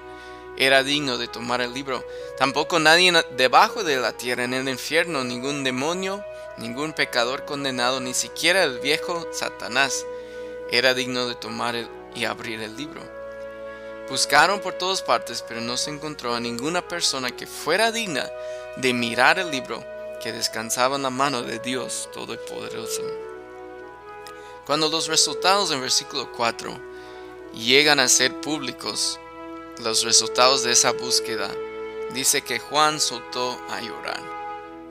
era 0.57 0.81
digno 0.81 1.19
de 1.19 1.27
tomar 1.27 1.61
el 1.61 1.71
libro. 1.71 2.03
Tampoco 2.39 2.79
nadie 2.79 3.13
debajo 3.37 3.83
de 3.83 3.97
la 3.97 4.17
tierra, 4.17 4.43
en 4.43 4.55
el 4.55 4.69
infierno, 4.69 5.23
ningún 5.23 5.63
demonio, 5.63 6.25
ningún 6.57 6.93
pecador 6.93 7.45
condenado, 7.45 7.99
ni 7.99 8.15
siquiera 8.15 8.63
el 8.63 8.79
viejo 8.79 9.27
Satanás, 9.31 10.03
era 10.71 10.95
digno 10.95 11.27
de 11.27 11.35
tomar 11.35 11.75
y 12.15 12.25
abrir 12.25 12.59
el 12.59 12.75
libro. 12.75 13.20
Buscaron 14.11 14.59
por 14.59 14.73
todas 14.73 15.01
partes, 15.01 15.41
pero 15.41 15.61
no 15.61 15.77
se 15.77 15.89
encontró 15.89 16.35
a 16.35 16.41
ninguna 16.41 16.85
persona 16.85 17.31
que 17.31 17.47
fuera 17.47 17.93
digna 17.93 18.29
de 18.75 18.93
mirar 18.93 19.39
el 19.39 19.49
libro 19.49 19.81
que 20.21 20.33
descansaba 20.33 20.97
en 20.97 21.03
la 21.03 21.09
mano 21.09 21.43
de 21.43 21.59
Dios 21.59 22.09
Todopoderoso. 22.11 23.03
Cuando 24.65 24.89
los 24.89 25.07
resultados 25.07 25.71
en 25.71 25.79
versículo 25.79 26.29
4 26.33 26.77
llegan 27.53 28.01
a 28.01 28.09
ser 28.09 28.41
públicos, 28.41 29.17
los 29.81 30.03
resultados 30.03 30.61
de 30.63 30.73
esa 30.73 30.91
búsqueda, 30.91 31.49
dice 32.13 32.41
que 32.41 32.59
Juan 32.59 32.99
soltó 32.99 33.57
a 33.69 33.79
llorar, 33.79 34.19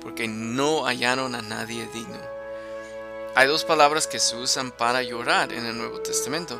porque 0.01 0.29
no 0.29 0.87
hallaron 0.87 1.35
a 1.35 1.43
nadie 1.43 1.87
digno. 1.93 2.19
Hay 3.35 3.49
dos 3.49 3.67
palabras 3.67 4.07
que 4.07 4.19
se 4.19 4.35
usan 4.37 4.71
para 4.71 5.03
llorar 5.03 5.53
en 5.53 5.67
el 5.67 5.77
Nuevo 5.77 6.01
Testamento. 6.01 6.59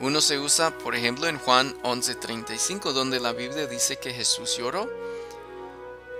Uno 0.00 0.20
se 0.20 0.38
usa, 0.38 0.70
por 0.70 0.94
ejemplo, 0.94 1.26
en 1.26 1.38
Juan 1.38 1.74
11:35, 1.82 2.92
donde 2.92 3.18
la 3.18 3.32
Biblia 3.32 3.66
dice 3.66 3.96
que 3.96 4.12
Jesús 4.12 4.56
lloró. 4.56 4.90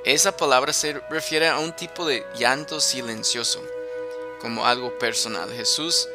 Esa 0.04 0.36
palabra 0.36 0.72
se 0.72 0.94
refiere 1.10 1.48
a 1.48 1.58
un 1.58 1.74
tipo 1.74 2.06
de 2.06 2.24
llanto 2.38 2.80
silencioso, 2.80 3.62
como 4.40 4.64
algo 4.64 4.96
personal. 4.98 5.52
Jesús 5.52 6.08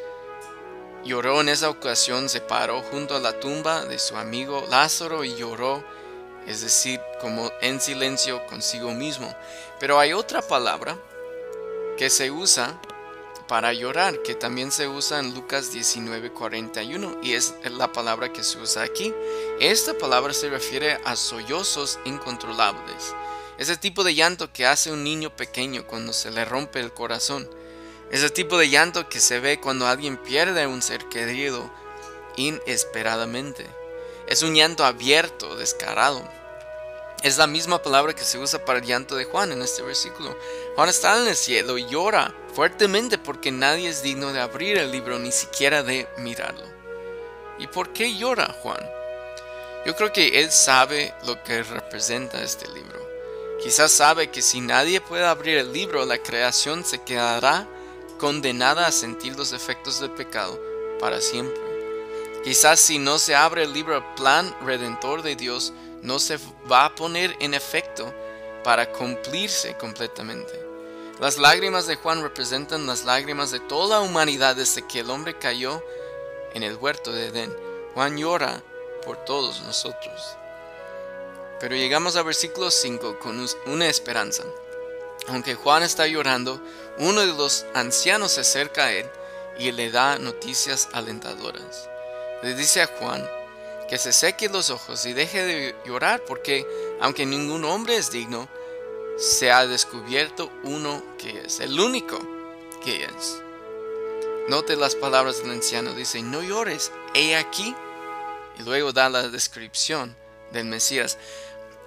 lloró 1.04 1.40
en 1.40 1.50
esa 1.50 1.68
ocasión, 1.68 2.28
se 2.28 2.40
paró 2.40 2.82
junto 2.82 3.14
a 3.14 3.20
la 3.20 3.38
tumba 3.38 3.84
de 3.84 3.98
su 3.98 4.16
amigo 4.16 4.66
Lázaro 4.68 5.24
y 5.24 5.36
lloró, 5.36 5.84
es 6.46 6.62
decir, 6.62 7.00
como 7.20 7.52
en 7.60 7.80
silencio 7.80 8.44
consigo 8.46 8.92
mismo. 8.92 9.32
Pero 9.78 10.00
hay 10.00 10.12
otra 10.12 10.42
palabra 10.42 10.96
que 11.96 12.10
se 12.10 12.30
usa 12.30 12.80
para 13.52 13.74
llorar, 13.74 14.22
que 14.22 14.34
también 14.34 14.72
se 14.72 14.88
usa 14.88 15.18
en 15.18 15.34
Lucas 15.34 15.74
19:41 15.74 17.18
y 17.22 17.34
es 17.34 17.52
la 17.64 17.92
palabra 17.92 18.32
que 18.32 18.42
se 18.42 18.58
usa 18.58 18.82
aquí. 18.82 19.12
Esta 19.60 19.92
palabra 19.92 20.32
se 20.32 20.48
refiere 20.48 20.98
a 21.04 21.16
sollozos 21.16 21.98
incontrolables. 22.06 23.14
Ese 23.58 23.76
tipo 23.76 24.04
de 24.04 24.14
llanto 24.14 24.50
que 24.54 24.64
hace 24.64 24.90
un 24.90 25.04
niño 25.04 25.36
pequeño 25.36 25.86
cuando 25.86 26.14
se 26.14 26.30
le 26.30 26.46
rompe 26.46 26.80
el 26.80 26.94
corazón. 26.94 27.46
Ese 28.10 28.30
tipo 28.30 28.56
de 28.56 28.70
llanto 28.70 29.10
que 29.10 29.20
se 29.20 29.38
ve 29.38 29.60
cuando 29.60 29.86
alguien 29.86 30.16
pierde 30.16 30.62
a 30.62 30.68
un 30.68 30.80
ser 30.80 31.04
querido 31.10 31.70
inesperadamente. 32.36 33.66
Es 34.28 34.42
un 34.42 34.54
llanto 34.54 34.82
abierto, 34.82 35.56
descarado. 35.56 36.26
Es 37.22 37.38
la 37.38 37.46
misma 37.46 37.80
palabra 37.80 38.14
que 38.14 38.24
se 38.24 38.36
usa 38.38 38.64
para 38.64 38.80
el 38.80 38.84
llanto 38.84 39.14
de 39.14 39.24
Juan 39.24 39.52
en 39.52 39.62
este 39.62 39.82
versículo. 39.82 40.36
Juan 40.74 40.88
está 40.88 41.20
en 41.22 41.28
el 41.28 41.36
cielo 41.36 41.78
y 41.78 41.86
llora 41.86 42.34
fuertemente 42.52 43.16
porque 43.16 43.52
nadie 43.52 43.88
es 43.88 44.02
digno 44.02 44.32
de 44.32 44.40
abrir 44.40 44.76
el 44.76 44.90
libro 44.90 45.20
ni 45.20 45.30
siquiera 45.30 45.84
de 45.84 46.08
mirarlo. 46.18 46.64
¿Y 47.60 47.68
por 47.68 47.92
qué 47.92 48.16
llora 48.16 48.52
Juan? 48.60 48.84
Yo 49.86 49.94
creo 49.94 50.12
que 50.12 50.40
él 50.40 50.50
sabe 50.50 51.14
lo 51.24 51.40
que 51.44 51.62
representa 51.62 52.42
este 52.42 52.66
libro. 52.68 53.00
Quizás 53.62 53.92
sabe 53.92 54.30
que 54.30 54.42
si 54.42 54.60
nadie 54.60 55.00
puede 55.00 55.24
abrir 55.24 55.58
el 55.58 55.72
libro, 55.72 56.04
la 56.04 56.18
creación 56.18 56.84
se 56.84 57.02
quedará 57.02 57.68
condenada 58.18 58.88
a 58.88 58.92
sentir 58.92 59.36
los 59.36 59.52
efectos 59.52 60.00
del 60.00 60.10
pecado 60.10 60.60
para 60.98 61.20
siempre. 61.20 61.62
Quizás 62.42 62.80
si 62.80 62.98
no 62.98 63.20
se 63.20 63.36
abre 63.36 63.62
el 63.62 63.72
libro, 63.72 63.96
el 63.96 64.04
plan 64.16 64.52
redentor 64.64 65.22
de 65.22 65.36
Dios 65.36 65.72
no 66.02 66.18
se 66.18 66.38
va 66.70 66.86
a 66.86 66.94
poner 66.94 67.34
en 67.40 67.54
efecto 67.54 68.12
para 68.62 68.92
cumplirse 68.92 69.76
completamente. 69.76 70.60
Las 71.20 71.38
lágrimas 71.38 71.86
de 71.86 71.96
Juan 71.96 72.22
representan 72.22 72.86
las 72.86 73.04
lágrimas 73.04 73.50
de 73.50 73.60
toda 73.60 73.98
la 73.98 74.02
humanidad 74.02 74.56
desde 74.56 74.86
que 74.86 75.00
el 75.00 75.10
hombre 75.10 75.38
cayó 75.38 75.82
en 76.54 76.62
el 76.62 76.76
huerto 76.76 77.12
de 77.12 77.28
Edén. 77.28 77.56
Juan 77.94 78.16
llora 78.16 78.62
por 79.04 79.24
todos 79.24 79.62
nosotros. 79.62 80.36
Pero 81.60 81.76
llegamos 81.76 82.16
al 82.16 82.24
versículo 82.24 82.70
5 82.70 83.18
con 83.20 83.46
una 83.66 83.86
esperanza. 83.86 84.42
Aunque 85.28 85.54
Juan 85.54 85.84
está 85.84 86.08
llorando, 86.08 86.60
uno 86.98 87.20
de 87.20 87.28
los 87.28 87.64
ancianos 87.74 88.32
se 88.32 88.40
acerca 88.40 88.86
a 88.86 88.92
él 88.92 89.08
y 89.58 89.70
le 89.70 89.90
da 89.90 90.18
noticias 90.18 90.88
alentadoras. 90.92 91.88
Le 92.42 92.54
dice 92.54 92.82
a 92.82 92.88
Juan 92.88 93.24
que 93.92 93.98
se 93.98 94.14
seque 94.14 94.48
los 94.48 94.70
ojos 94.70 95.04
y 95.04 95.12
deje 95.12 95.44
de 95.44 95.76
llorar 95.84 96.24
porque, 96.24 96.66
aunque 97.02 97.26
ningún 97.26 97.62
hombre 97.66 97.98
es 97.98 98.10
digno, 98.10 98.48
se 99.18 99.52
ha 99.52 99.66
descubierto 99.66 100.50
uno 100.64 101.02
que 101.18 101.42
es, 101.42 101.60
el 101.60 101.78
único 101.78 102.18
que 102.82 103.04
es. 103.04 103.42
Note 104.48 104.76
las 104.76 104.94
palabras 104.94 105.42
del 105.42 105.50
anciano, 105.50 105.92
dice, 105.92 106.22
no 106.22 106.42
llores, 106.42 106.90
he 107.12 107.36
aquí. 107.36 107.76
Y 108.58 108.62
luego 108.62 108.94
da 108.94 109.10
la 109.10 109.28
descripción 109.28 110.16
del 110.52 110.64
Mesías. 110.64 111.18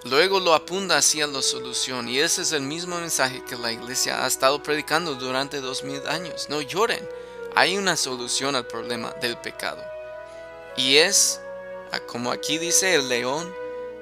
Luego 0.04 0.38
lo 0.38 0.54
apunta 0.54 0.98
hacia 0.98 1.26
la 1.26 1.42
solución. 1.42 2.08
Y 2.08 2.20
ese 2.20 2.42
es 2.42 2.52
el 2.52 2.62
mismo 2.62 3.00
mensaje 3.00 3.42
que 3.42 3.56
la 3.56 3.72
iglesia 3.72 4.24
ha 4.24 4.28
estado 4.28 4.62
predicando 4.62 5.16
durante 5.16 5.60
dos 5.60 5.82
mil 5.82 6.06
años. 6.06 6.46
No 6.50 6.60
lloren. 6.60 7.04
Hay 7.56 7.76
una 7.76 7.96
solución 7.96 8.54
al 8.54 8.68
problema 8.68 9.10
del 9.20 9.36
pecado. 9.38 9.82
Y 10.76 10.98
es, 10.98 11.40
como 12.06 12.30
aquí 12.30 12.58
dice, 12.58 12.94
el 12.94 13.08
león 13.08 13.52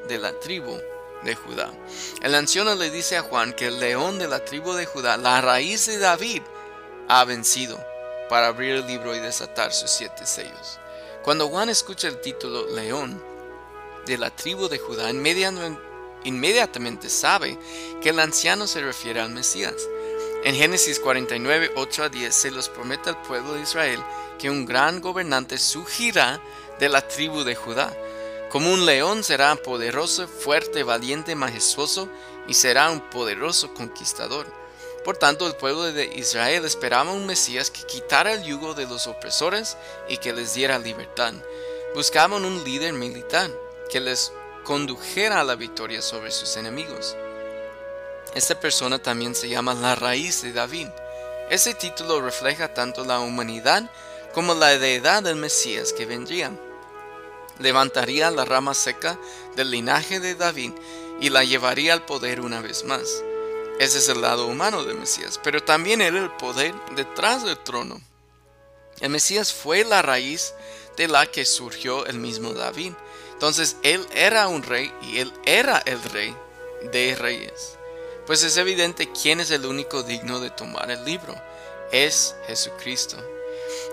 de 0.08 0.18
la 0.18 0.38
tribu 0.40 0.78
de 1.22 1.34
Judá. 1.34 1.72
El 2.22 2.34
anciano 2.34 2.74
le 2.74 2.90
dice 2.90 3.16
a 3.16 3.22
Juan 3.22 3.52
que 3.52 3.66
el 3.66 3.80
león 3.80 4.18
de 4.18 4.28
la 4.28 4.44
tribu 4.44 4.72
de 4.74 4.86
Judá, 4.86 5.16
la 5.16 5.40
raíz 5.40 5.86
de 5.86 5.98
David, 5.98 6.42
ha 7.08 7.24
vencido 7.24 7.78
para 8.28 8.48
abrir 8.48 8.76
el 8.76 8.86
libro 8.86 9.14
y 9.14 9.20
desatar 9.20 9.72
sus 9.72 9.90
siete 9.90 10.26
sellos. 10.26 10.78
Cuando 11.22 11.48
Juan 11.48 11.68
escucha 11.68 12.08
el 12.08 12.20
título 12.20 12.66
León 12.74 13.22
de 14.06 14.18
la 14.18 14.30
tribu 14.30 14.68
de 14.68 14.78
Judá, 14.78 15.10
inmediatamente 15.10 17.08
sabe 17.08 17.58
que 18.02 18.10
el 18.10 18.20
anciano 18.20 18.66
se 18.66 18.82
refiere 18.82 19.20
al 19.20 19.30
Mesías. 19.30 19.74
En 20.44 20.54
Génesis 20.54 21.00
49, 21.00 21.72
8 21.76 22.02
a 22.02 22.08
10 22.10 22.34
se 22.34 22.50
los 22.50 22.68
promete 22.68 23.08
al 23.08 23.22
pueblo 23.22 23.54
de 23.54 23.62
Israel 23.62 24.02
que 24.38 24.50
un 24.50 24.66
gran 24.66 25.00
gobernante 25.00 25.56
surgirá 25.56 26.38
de 26.78 26.88
la 26.88 27.06
tribu 27.06 27.44
de 27.44 27.54
Judá 27.54 27.92
como 28.54 28.72
un 28.72 28.86
león 28.86 29.24
será 29.24 29.56
poderoso, 29.56 30.28
fuerte, 30.28 30.84
valiente, 30.84 31.34
majestuoso 31.34 32.08
y 32.46 32.54
será 32.54 32.88
un 32.88 33.00
poderoso 33.10 33.74
conquistador. 33.74 34.46
Por 35.04 35.16
tanto, 35.16 35.48
el 35.48 35.56
pueblo 35.56 35.92
de 35.92 36.04
Israel 36.14 36.64
esperaba 36.64 37.10
un 37.10 37.26
Mesías 37.26 37.68
que 37.68 37.82
quitara 37.82 38.32
el 38.32 38.44
yugo 38.44 38.74
de 38.74 38.86
los 38.86 39.08
opresores 39.08 39.76
y 40.08 40.18
que 40.18 40.32
les 40.32 40.54
diera 40.54 40.78
libertad. 40.78 41.34
Buscaban 41.96 42.44
un 42.44 42.62
líder 42.62 42.92
militar 42.92 43.50
que 43.90 43.98
les 43.98 44.32
condujera 44.62 45.40
a 45.40 45.44
la 45.44 45.56
victoria 45.56 46.00
sobre 46.00 46.30
sus 46.30 46.56
enemigos. 46.56 47.16
Esta 48.36 48.60
persona 48.60 49.00
también 49.00 49.34
se 49.34 49.48
llama 49.48 49.74
la 49.74 49.96
raíz 49.96 50.42
de 50.42 50.52
David. 50.52 50.90
Ese 51.50 51.74
título 51.74 52.20
refleja 52.20 52.72
tanto 52.72 53.04
la 53.04 53.18
humanidad 53.18 53.90
como 54.32 54.54
la 54.54 54.78
deidad 54.78 55.24
del 55.24 55.34
Mesías 55.34 55.92
que 55.92 56.06
vendría. 56.06 56.52
Levantaría 57.58 58.30
la 58.30 58.44
rama 58.44 58.74
seca 58.74 59.18
del 59.56 59.70
linaje 59.70 60.20
de 60.20 60.34
David 60.34 60.72
y 61.20 61.30
la 61.30 61.44
llevaría 61.44 61.92
al 61.92 62.04
poder 62.04 62.40
una 62.40 62.60
vez 62.60 62.84
más. 62.84 63.22
Ese 63.78 63.98
es 63.98 64.08
el 64.08 64.20
lado 64.20 64.46
humano 64.46 64.84
del 64.84 64.98
Mesías, 64.98 65.40
pero 65.42 65.62
también 65.62 66.00
era 66.00 66.18
el 66.18 66.30
poder 66.30 66.74
detrás 66.94 67.44
del 67.44 67.58
trono. 67.58 68.00
El 69.00 69.10
Mesías 69.10 69.52
fue 69.52 69.84
la 69.84 70.02
raíz 70.02 70.54
de 70.96 71.08
la 71.08 71.26
que 71.26 71.44
surgió 71.44 72.06
el 72.06 72.18
mismo 72.18 72.52
David. 72.52 72.92
Entonces 73.32 73.76
él 73.82 74.06
era 74.14 74.46
un 74.46 74.62
rey 74.62 74.92
y 75.02 75.18
él 75.18 75.32
era 75.44 75.82
el 75.86 76.00
rey 76.04 76.36
de 76.92 77.16
reyes. 77.16 77.76
Pues 78.26 78.42
es 78.42 78.56
evidente 78.56 79.10
quién 79.10 79.40
es 79.40 79.50
el 79.50 79.66
único 79.66 80.02
digno 80.02 80.40
de 80.40 80.50
tomar 80.50 80.90
el 80.90 81.04
libro. 81.04 81.34
Es 81.90 82.36
Jesucristo. 82.46 83.16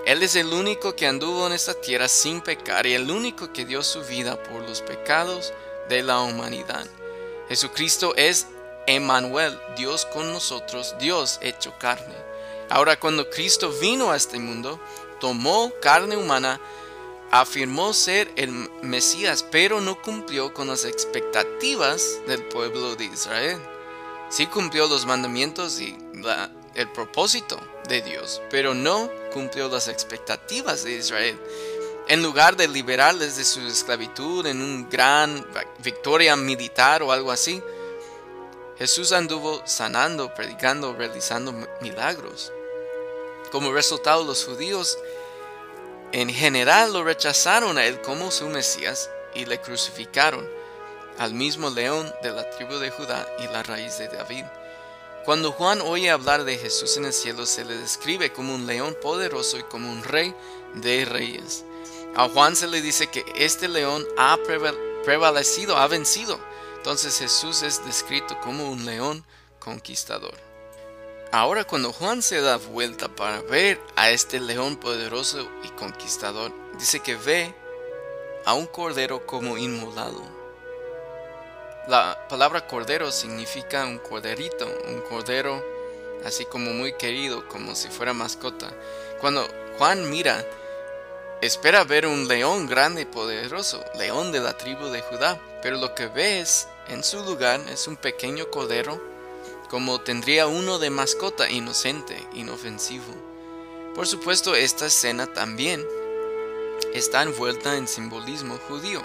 Él 0.04 0.24
es 0.24 0.34
el 0.34 0.52
único 0.52 0.96
que 0.96 1.06
anduvo 1.06 1.46
en 1.46 1.52
esta 1.52 1.74
tierra 1.74 2.08
sin 2.08 2.40
pecar 2.40 2.86
y 2.86 2.94
el 2.94 3.08
único 3.08 3.52
que 3.52 3.64
dio 3.64 3.84
su 3.84 4.02
vida 4.02 4.42
por 4.42 4.68
los 4.68 4.80
pecados 4.82 5.52
de 5.88 6.02
la 6.02 6.20
humanidad. 6.20 6.84
Jesucristo 7.48 8.12
es 8.16 8.48
Emmanuel, 8.88 9.56
Dios 9.76 10.04
con 10.06 10.32
nosotros, 10.32 10.96
Dios 10.98 11.38
hecho 11.40 11.72
carne. 11.78 12.16
Ahora 12.68 12.98
cuando 12.98 13.30
Cristo 13.30 13.70
vino 13.80 14.10
a 14.10 14.16
este 14.16 14.40
mundo, 14.40 14.80
tomó 15.20 15.72
carne 15.80 16.16
humana, 16.16 16.60
afirmó 17.30 17.92
ser 17.92 18.32
el 18.34 18.50
Mesías, 18.82 19.44
pero 19.52 19.80
no 19.80 20.02
cumplió 20.02 20.52
con 20.52 20.66
las 20.66 20.84
expectativas 20.84 22.18
del 22.26 22.42
pueblo 22.48 22.96
de 22.96 23.04
Israel. 23.04 23.60
Sí 24.30 24.46
cumplió 24.46 24.88
los 24.88 25.06
mandamientos 25.06 25.80
y 25.80 25.96
el 26.74 26.90
propósito 26.90 27.60
de 27.88 28.02
Dios, 28.02 28.40
pero 28.50 28.74
no 28.74 29.10
cumplió 29.32 29.68
las 29.68 29.88
expectativas 29.88 30.84
de 30.84 30.92
Israel. 30.92 31.38
En 32.08 32.22
lugar 32.22 32.56
de 32.56 32.68
liberarles 32.68 33.36
de 33.36 33.44
su 33.44 33.60
esclavitud 33.60 34.46
en 34.46 34.60
una 34.60 34.88
gran 34.88 35.46
victoria 35.78 36.36
militar 36.36 37.02
o 37.02 37.12
algo 37.12 37.30
así, 37.30 37.62
Jesús 38.78 39.12
anduvo 39.12 39.62
sanando, 39.64 40.34
predicando, 40.34 40.94
realizando 40.94 41.52
milagros. 41.80 42.52
Como 43.52 43.72
resultado, 43.72 44.24
los 44.24 44.44
judíos 44.44 44.98
en 46.12 46.28
general 46.30 46.92
lo 46.92 47.04
rechazaron 47.04 47.78
a 47.78 47.84
él 47.84 48.00
como 48.00 48.30
su 48.30 48.46
Mesías 48.48 49.10
y 49.34 49.44
le 49.44 49.60
crucificaron 49.60 50.48
al 51.18 51.34
mismo 51.34 51.70
león 51.70 52.12
de 52.22 52.32
la 52.32 52.48
tribu 52.50 52.74
de 52.74 52.90
Judá 52.90 53.26
y 53.38 53.46
la 53.46 53.62
raíz 53.62 53.98
de 53.98 54.08
David. 54.08 54.44
Cuando 55.24 55.52
Juan 55.52 55.80
oye 55.82 56.10
hablar 56.10 56.42
de 56.44 56.58
Jesús 56.58 56.96
en 56.96 57.04
el 57.04 57.12
cielo, 57.12 57.46
se 57.46 57.64
le 57.64 57.76
describe 57.76 58.32
como 58.32 58.54
un 58.54 58.66
león 58.66 58.96
poderoso 59.00 59.56
y 59.56 59.62
como 59.62 59.90
un 59.90 60.02
rey 60.02 60.34
de 60.74 61.04
reyes. 61.04 61.64
A 62.16 62.28
Juan 62.28 62.56
se 62.56 62.66
le 62.66 62.82
dice 62.82 63.06
que 63.06 63.24
este 63.36 63.68
león 63.68 64.04
ha 64.18 64.36
prevalecido, 65.04 65.76
ha 65.76 65.86
vencido. 65.86 66.40
Entonces 66.76 67.18
Jesús 67.18 67.62
es 67.62 67.84
descrito 67.86 68.40
como 68.40 68.68
un 68.68 68.84
león 68.84 69.24
conquistador. 69.60 70.34
Ahora 71.30 71.64
cuando 71.64 71.92
Juan 71.92 72.20
se 72.20 72.40
da 72.40 72.56
vuelta 72.56 73.08
para 73.08 73.40
ver 73.42 73.80
a 73.94 74.10
este 74.10 74.40
león 74.40 74.76
poderoso 74.76 75.48
y 75.62 75.68
conquistador, 75.68 76.52
dice 76.78 76.98
que 76.98 77.14
ve 77.14 77.54
a 78.44 78.54
un 78.54 78.66
cordero 78.66 79.24
como 79.24 79.56
inmolado. 79.56 80.41
La 81.88 82.16
palabra 82.28 82.64
cordero 82.68 83.10
significa 83.10 83.84
un 83.84 83.98
corderito, 83.98 84.68
un 84.86 85.00
cordero 85.00 85.60
así 86.24 86.44
como 86.44 86.72
muy 86.72 86.92
querido, 86.92 87.48
como 87.48 87.74
si 87.74 87.88
fuera 87.88 88.12
mascota. 88.12 88.70
Cuando 89.20 89.48
Juan 89.78 90.08
mira, 90.08 90.46
espera 91.40 91.82
ver 91.82 92.06
un 92.06 92.28
león 92.28 92.68
grande 92.68 93.02
y 93.02 93.06
poderoso, 93.06 93.84
león 93.98 94.30
de 94.30 94.38
la 94.38 94.56
tribu 94.56 94.86
de 94.90 95.02
Judá, 95.02 95.40
pero 95.60 95.76
lo 95.76 95.92
que 95.92 96.06
ve 96.06 96.44
en 96.88 97.02
su 97.02 97.24
lugar 97.24 97.60
es 97.68 97.88
un 97.88 97.96
pequeño 97.96 98.48
cordero, 98.48 99.02
como 99.68 100.00
tendría 100.00 100.46
uno 100.46 100.78
de 100.78 100.90
mascota, 100.90 101.50
inocente, 101.50 102.16
inofensivo. 102.34 103.12
Por 103.96 104.06
supuesto, 104.06 104.54
esta 104.54 104.86
escena 104.86 105.26
también 105.32 105.84
está 106.94 107.22
envuelta 107.22 107.76
en 107.76 107.88
simbolismo 107.88 108.56
judío. 108.68 109.02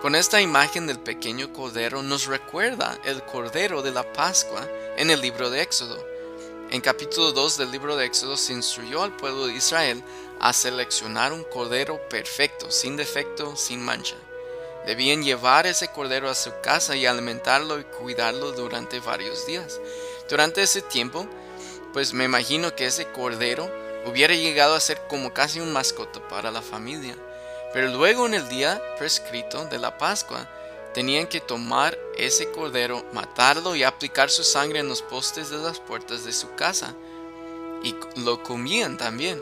Con 0.00 0.14
esta 0.14 0.40
imagen 0.40 0.86
del 0.86 1.00
pequeño 1.00 1.52
cordero 1.52 2.04
nos 2.04 2.26
recuerda 2.26 2.96
el 3.04 3.20
cordero 3.24 3.82
de 3.82 3.90
la 3.90 4.12
Pascua 4.12 4.64
en 4.96 5.10
el 5.10 5.20
libro 5.20 5.50
de 5.50 5.60
Éxodo. 5.60 5.98
En 6.70 6.80
capítulo 6.80 7.32
2 7.32 7.58
del 7.58 7.72
libro 7.72 7.96
de 7.96 8.06
Éxodo 8.06 8.36
se 8.36 8.52
instruyó 8.52 9.02
al 9.02 9.16
pueblo 9.16 9.48
de 9.48 9.54
Israel 9.54 10.04
a 10.38 10.52
seleccionar 10.52 11.32
un 11.32 11.42
cordero 11.42 12.00
perfecto, 12.08 12.70
sin 12.70 12.96
defecto, 12.96 13.56
sin 13.56 13.82
mancha. 13.84 14.14
Debían 14.86 15.24
llevar 15.24 15.66
ese 15.66 15.88
cordero 15.88 16.30
a 16.30 16.36
su 16.36 16.52
casa 16.62 16.94
y 16.94 17.04
alimentarlo 17.04 17.80
y 17.80 17.84
cuidarlo 17.84 18.52
durante 18.52 19.00
varios 19.00 19.46
días. 19.46 19.80
Durante 20.28 20.62
ese 20.62 20.80
tiempo, 20.80 21.26
pues 21.92 22.12
me 22.12 22.22
imagino 22.22 22.72
que 22.76 22.86
ese 22.86 23.08
cordero 23.08 23.68
hubiera 24.06 24.34
llegado 24.34 24.76
a 24.76 24.80
ser 24.80 25.02
como 25.08 25.34
casi 25.34 25.58
un 25.58 25.72
mascota 25.72 26.20
para 26.28 26.52
la 26.52 26.62
familia. 26.62 27.16
Pero 27.72 27.88
luego 27.88 28.26
en 28.26 28.34
el 28.34 28.48
día 28.48 28.80
prescrito 28.98 29.66
de 29.66 29.78
la 29.78 29.98
Pascua, 29.98 30.48
tenían 30.94 31.26
que 31.26 31.40
tomar 31.40 31.98
ese 32.16 32.50
cordero, 32.50 33.04
matarlo 33.12 33.76
y 33.76 33.82
aplicar 33.82 34.30
su 34.30 34.42
sangre 34.42 34.80
en 34.80 34.88
los 34.88 35.02
postes 35.02 35.50
de 35.50 35.58
las 35.58 35.78
puertas 35.80 36.24
de 36.24 36.32
su 36.32 36.54
casa. 36.54 36.94
Y 37.82 37.94
lo 38.16 38.42
comían 38.42 38.96
también. 38.96 39.40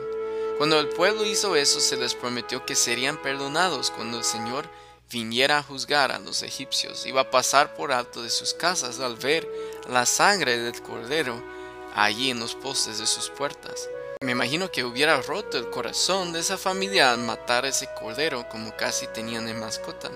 Cuando 0.57 0.79
el 0.79 0.89
pueblo 0.89 1.25
hizo 1.25 1.55
eso, 1.55 1.79
se 1.79 1.97
les 1.97 2.15
prometió 2.15 2.65
que 2.65 2.75
serían 2.75 3.21
perdonados 3.21 3.91
cuando 3.91 4.17
el 4.17 4.23
Señor 4.23 4.65
viniera 5.11 5.59
a 5.59 5.63
juzgar 5.63 6.11
a 6.11 6.19
los 6.19 6.43
egipcios. 6.43 7.05
Iba 7.05 7.21
a 7.21 7.31
pasar 7.31 7.75
por 7.75 7.91
alto 7.91 8.21
de 8.21 8.29
sus 8.29 8.53
casas 8.53 8.99
al 8.99 9.15
ver 9.15 9.47
la 9.89 10.05
sangre 10.05 10.57
del 10.57 10.81
cordero 10.81 11.41
allí 11.95 12.29
en 12.29 12.39
los 12.39 12.55
postes 12.55 12.99
de 12.99 13.07
sus 13.07 13.29
puertas. 13.29 13.87
Me 14.21 14.31
imagino 14.31 14.71
que 14.71 14.83
hubiera 14.83 15.21
roto 15.21 15.59
el 15.59 15.69
corazón 15.69 16.33
de 16.33 16.39
esa 16.39 16.57
familia 16.57 17.11
al 17.11 17.19
matar 17.19 17.65
a 17.65 17.67
ese 17.67 17.87
cordero 17.93 18.49
como 18.49 18.75
casi 18.75 19.05
tenían 19.07 19.45
de 19.45 19.53
mascota. 19.53 20.09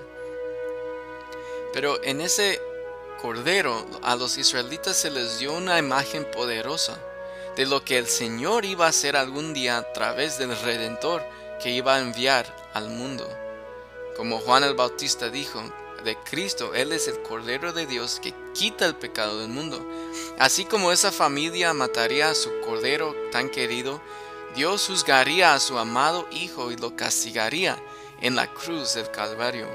Pero 1.72 2.02
en 2.02 2.20
ese 2.20 2.60
cordero 3.20 3.86
a 4.02 4.16
los 4.16 4.38
israelitas 4.38 4.96
se 4.96 5.10
les 5.10 5.38
dio 5.38 5.52
una 5.52 5.78
imagen 5.78 6.28
poderosa 6.30 6.98
de 7.54 7.64
lo 7.64 7.84
que 7.84 7.96
el 7.96 8.08
Señor 8.08 8.64
iba 8.64 8.86
a 8.86 8.90
hacer 8.90 9.16
algún 9.16 9.54
día 9.54 9.78
a 9.78 9.92
través 9.92 10.36
del 10.36 10.58
Redentor 10.58 11.22
que 11.62 11.70
iba 11.70 11.94
a 11.94 12.00
enviar 12.00 12.70
al 12.74 12.88
mundo. 12.88 13.28
Como 14.16 14.40
Juan 14.40 14.64
el 14.64 14.74
Bautista 14.74 15.30
dijo, 15.30 15.62
de 16.02 16.16
Cristo, 16.16 16.74
Él 16.74 16.92
es 16.92 17.06
el 17.06 17.22
Cordero 17.22 17.72
de 17.72 17.86
Dios 17.86 18.20
que 18.20 18.34
quita 18.52 18.84
el 18.86 18.96
pecado 18.96 19.38
del 19.38 19.48
mundo. 19.48 19.80
Así 20.38 20.64
como 20.64 20.92
esa 20.92 21.12
familia 21.12 21.72
mataría 21.72 22.30
a 22.30 22.34
su 22.34 22.50
Cordero 22.60 23.14
tan 23.30 23.48
querido, 23.48 24.00
Dios 24.54 24.86
juzgaría 24.86 25.54
a 25.54 25.60
su 25.60 25.78
amado 25.78 26.26
Hijo 26.30 26.70
y 26.70 26.76
lo 26.76 26.94
castigaría 26.96 27.76
en 28.20 28.36
la 28.36 28.52
cruz 28.52 28.94
del 28.94 29.10
Calvario. 29.10 29.68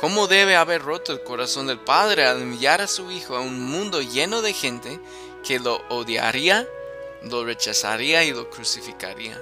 ¿Cómo 0.00 0.26
debe 0.26 0.56
haber 0.56 0.82
roto 0.82 1.12
el 1.12 1.22
corazón 1.22 1.66
del 1.66 1.78
Padre 1.78 2.26
al 2.26 2.40
enviar 2.40 2.80
a 2.80 2.86
su 2.86 3.10
Hijo 3.10 3.36
a 3.36 3.40
un 3.40 3.60
mundo 3.60 4.00
lleno 4.00 4.42
de 4.42 4.52
gente 4.52 4.98
que 5.46 5.58
lo 5.58 5.76
odiaría, 5.88 6.66
lo 7.22 7.44
rechazaría 7.44 8.24
y 8.24 8.32
lo 8.32 8.48
crucificaría? 8.50 9.40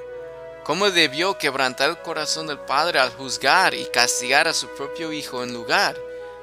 ¿Cómo 0.64 0.90
debió 0.90 1.38
quebrantar 1.38 1.90
el 1.90 1.98
corazón 2.02 2.46
del 2.48 2.58
Padre 2.58 2.98
al 2.98 3.10
juzgar 3.10 3.72
y 3.74 3.86
castigar 3.86 4.48
a 4.48 4.52
su 4.52 4.68
propio 4.68 5.12
Hijo 5.12 5.42
en 5.42 5.54
lugar 5.54 5.96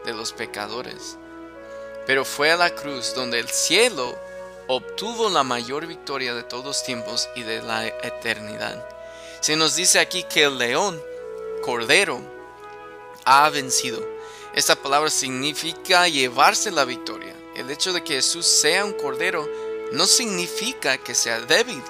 de 0.05 0.13
los 0.13 0.31
pecadores. 0.31 1.17
Pero 2.05 2.25
fue 2.25 2.51
a 2.51 2.57
la 2.57 2.69
cruz 2.69 3.13
donde 3.15 3.39
el 3.39 3.49
cielo 3.49 4.17
obtuvo 4.67 5.29
la 5.29 5.43
mayor 5.43 5.87
victoria 5.87 6.33
de 6.33 6.43
todos 6.43 6.83
tiempos 6.83 7.29
y 7.35 7.43
de 7.43 7.61
la 7.61 7.87
eternidad. 7.87 8.87
Se 9.41 9.55
nos 9.55 9.75
dice 9.75 9.99
aquí 9.99 10.23
que 10.23 10.43
el 10.43 10.57
león, 10.57 11.01
cordero, 11.63 12.19
ha 13.25 13.49
vencido. 13.49 14.05
Esta 14.53 14.75
palabra 14.75 15.09
significa 15.09 16.07
llevarse 16.07 16.71
la 16.71 16.85
victoria. 16.85 17.35
El 17.55 17.69
hecho 17.69 17.93
de 17.93 18.03
que 18.03 18.15
Jesús 18.15 18.45
sea 18.45 18.85
un 18.85 18.93
cordero 18.93 19.47
no 19.91 20.07
significa 20.07 20.97
que 20.97 21.13
sea 21.13 21.41
débil. 21.41 21.81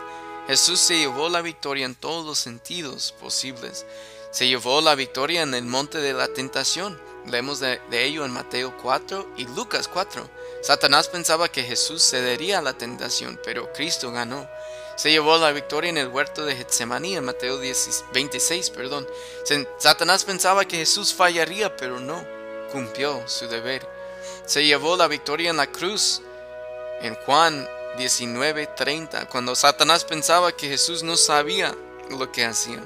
Jesús 0.48 0.80
se 0.80 0.98
llevó 0.98 1.30
la 1.30 1.42
victoria 1.42 1.86
en 1.86 1.96
todos 1.96 2.26
los 2.26 2.38
sentidos 2.38 3.14
posibles. 3.20 3.86
Se 4.32 4.48
llevó 4.48 4.82
la 4.82 4.96
victoria 4.96 5.42
en 5.42 5.54
el 5.54 5.66
monte 5.66 6.00
de 6.00 6.14
la 6.14 6.28
tentación. 6.28 7.00
Leemos 7.28 7.60
de, 7.60 7.80
ello 7.92 8.24
en 8.24 8.32
Mateo 8.32 8.76
4 8.82 9.34
y 9.38 9.48
Lucas 9.48 9.88
4. 9.88 10.30
Satanás 10.62 11.08
pensaba 11.08 11.50
que 11.50 11.64
Jesús 11.64 12.04
cedería 12.04 12.60
a 12.60 12.62
la 12.62 12.74
tentación, 12.74 13.40
pero 13.44 13.72
Cristo 13.74 14.12
ganó. 14.12 14.48
Se 14.96 15.12
llevó 15.12 15.38
la 15.38 15.52
victoria 15.52 15.90
en 15.90 15.98
el 15.98 16.08
huerto 16.08 16.46
de 16.46 16.56
Getsemaní 16.56 17.16
en 17.16 17.26
Mateo 17.26 17.60
26. 17.60 18.70
Perdón. 18.70 19.08
Satanás 19.78 20.24
pensaba 20.24 20.66
que 20.66 20.78
Jesús 20.78 21.14
fallaría, 21.14 21.76
pero 21.76 22.00
no. 22.00 22.26
Cumplió 22.72 23.28
su 23.28 23.48
deber. 23.48 23.88
Se 24.46 24.66
llevó 24.66 24.96
la 24.96 25.08
victoria 25.08 25.50
en 25.50 25.58
la 25.58 25.68
cruz 25.68 26.22
en 27.02 27.16
Juan 27.16 27.68
19:30, 27.98 29.28
cuando 29.30 29.56
Satanás 29.56 30.06
pensaba 30.06 30.52
que 30.52 30.70
Jesús 30.70 31.04
no 31.04 31.18
sabía 31.18 31.76
lo 32.10 32.32
que 32.32 32.46
hacía. 32.46 32.84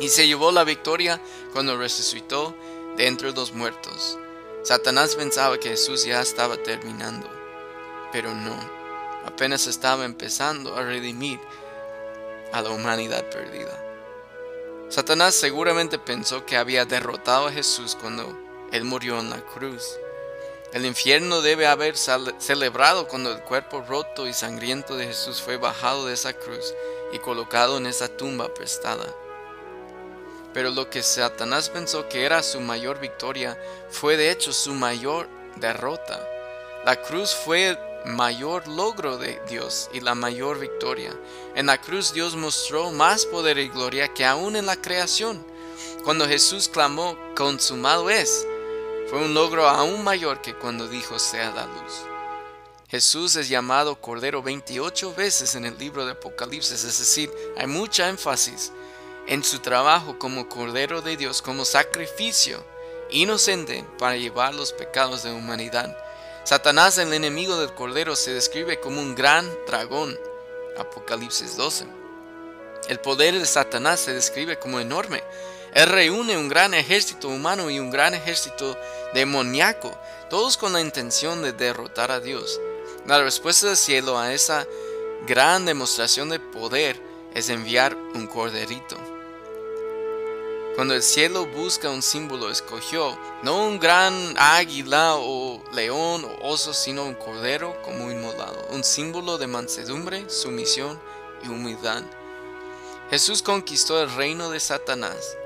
y 0.00 0.08
se 0.08 0.26
llevó 0.26 0.50
la 0.50 0.64
victoria 0.64 1.20
cuando 1.52 1.76
resucitó 1.76 2.52
de 2.96 3.06
entre 3.06 3.32
los 3.32 3.52
muertos. 3.52 4.18
Satanás 4.62 5.14
pensaba 5.16 5.58
que 5.58 5.70
Jesús 5.70 6.04
ya 6.04 6.20
estaba 6.20 6.56
terminando, 6.56 7.28
pero 8.12 8.34
no, 8.34 8.56
apenas 9.26 9.66
estaba 9.66 10.04
empezando 10.04 10.76
a 10.76 10.82
redimir 10.82 11.40
a 12.52 12.62
la 12.62 12.70
humanidad 12.70 13.28
perdida. 13.30 13.80
Satanás 14.88 15.34
seguramente 15.34 15.98
pensó 15.98 16.46
que 16.46 16.56
había 16.56 16.84
derrotado 16.84 17.48
a 17.48 17.52
Jesús 17.52 17.96
cuando 18.00 18.38
él 18.70 18.84
murió 18.84 19.18
en 19.18 19.30
la 19.30 19.40
cruz. 19.44 19.98
El 20.72 20.86
infierno 20.86 21.40
debe 21.40 21.66
haber 21.66 21.96
celebrado 21.96 23.06
cuando 23.06 23.32
el 23.32 23.40
cuerpo 23.42 23.84
roto 23.86 24.26
y 24.26 24.32
sangriento 24.32 24.96
de 24.96 25.06
Jesús 25.06 25.40
fue 25.40 25.56
bajado 25.56 26.06
de 26.06 26.14
esa 26.14 26.32
cruz 26.32 26.74
y 27.12 27.18
colocado 27.18 27.76
en 27.76 27.86
esa 27.86 28.08
tumba 28.08 28.52
prestada. 28.52 29.06
Pero 30.54 30.70
lo 30.70 30.88
que 30.88 31.02
Satanás 31.02 31.68
pensó 31.68 32.08
que 32.08 32.24
era 32.24 32.42
su 32.42 32.60
mayor 32.60 33.00
victoria 33.00 33.58
fue 33.90 34.16
de 34.16 34.30
hecho 34.30 34.52
su 34.52 34.72
mayor 34.72 35.28
derrota. 35.56 36.24
La 36.86 37.02
cruz 37.02 37.34
fue 37.34 37.70
el 37.70 37.78
mayor 38.04 38.68
logro 38.68 39.18
de 39.18 39.42
Dios 39.48 39.90
y 39.92 40.00
la 40.00 40.14
mayor 40.14 40.60
victoria. 40.60 41.12
En 41.56 41.66
la 41.66 41.80
cruz 41.80 42.12
Dios 42.12 42.36
mostró 42.36 42.92
más 42.92 43.26
poder 43.26 43.58
y 43.58 43.68
gloria 43.68 44.14
que 44.14 44.24
aún 44.24 44.54
en 44.54 44.66
la 44.66 44.76
creación. 44.76 45.44
Cuando 46.04 46.28
Jesús 46.28 46.68
clamó, 46.68 47.18
consumado 47.34 48.08
es, 48.08 48.46
fue 49.10 49.18
un 49.18 49.34
logro 49.34 49.68
aún 49.68 50.04
mayor 50.04 50.40
que 50.40 50.54
cuando 50.54 50.86
dijo 50.86 51.18
sea 51.18 51.50
la 51.50 51.66
luz. 51.66 52.02
Jesús 52.88 53.34
es 53.34 53.48
llamado 53.48 54.00
Cordero 54.00 54.40
28 54.40 55.14
veces 55.14 55.56
en 55.56 55.64
el 55.64 55.76
libro 55.78 56.06
de 56.06 56.12
Apocalipsis, 56.12 56.84
es 56.84 56.98
decir, 56.98 57.32
hay 57.56 57.66
mucha 57.66 58.08
énfasis 58.08 58.70
en 59.26 59.42
su 59.44 59.60
trabajo 59.60 60.18
como 60.18 60.48
Cordero 60.48 61.02
de 61.02 61.16
Dios, 61.16 61.42
como 61.42 61.64
sacrificio 61.64 62.64
inocente 63.10 63.84
para 63.98 64.16
llevar 64.16 64.54
los 64.54 64.72
pecados 64.72 65.22
de 65.22 65.30
la 65.30 65.36
humanidad. 65.36 65.96
Satanás, 66.44 66.98
el 66.98 67.12
enemigo 67.12 67.56
del 67.56 67.72
Cordero, 67.72 68.16
se 68.16 68.32
describe 68.34 68.80
como 68.80 69.00
un 69.00 69.14
gran 69.14 69.50
dragón. 69.66 70.18
Apocalipsis 70.76 71.56
12. 71.56 71.86
El 72.88 73.00
poder 73.00 73.38
de 73.38 73.46
Satanás 73.46 74.00
se 74.00 74.12
describe 74.12 74.58
como 74.58 74.80
enorme. 74.80 75.22
Él 75.72 75.88
reúne 75.88 76.36
un 76.36 76.48
gran 76.48 76.74
ejército 76.74 77.28
humano 77.28 77.70
y 77.70 77.78
un 77.78 77.90
gran 77.90 78.14
ejército 78.14 78.76
demoníaco, 79.14 79.96
todos 80.28 80.56
con 80.56 80.72
la 80.72 80.80
intención 80.80 81.42
de 81.42 81.52
derrotar 81.52 82.10
a 82.10 82.20
Dios. 82.20 82.60
La 83.06 83.22
respuesta 83.22 83.68
del 83.68 83.76
cielo 83.76 84.18
a 84.18 84.32
esa 84.32 84.66
gran 85.26 85.64
demostración 85.64 86.28
de 86.28 86.40
poder 86.40 87.00
es 87.34 87.48
enviar 87.48 87.96
un 88.14 88.26
corderito. 88.26 89.13
Cuando 90.74 90.94
el 90.94 91.04
cielo 91.04 91.46
busca 91.46 91.88
un 91.88 92.02
símbolo, 92.02 92.50
escogió 92.50 93.16
no 93.44 93.64
un 93.64 93.78
gran 93.78 94.34
águila 94.36 95.14
o 95.14 95.62
león 95.72 96.24
o 96.24 96.48
oso, 96.48 96.74
sino 96.74 97.04
un 97.04 97.14
cordero 97.14 97.80
como 97.82 98.10
inmolado, 98.10 98.66
un 98.70 98.82
símbolo 98.82 99.38
de 99.38 99.46
mansedumbre, 99.46 100.28
sumisión 100.28 101.00
y 101.44 101.48
humildad. 101.48 102.02
Jesús 103.08 103.40
conquistó 103.40 104.02
el 104.02 104.12
reino 104.16 104.50
de 104.50 104.58
Satanás 104.58 105.36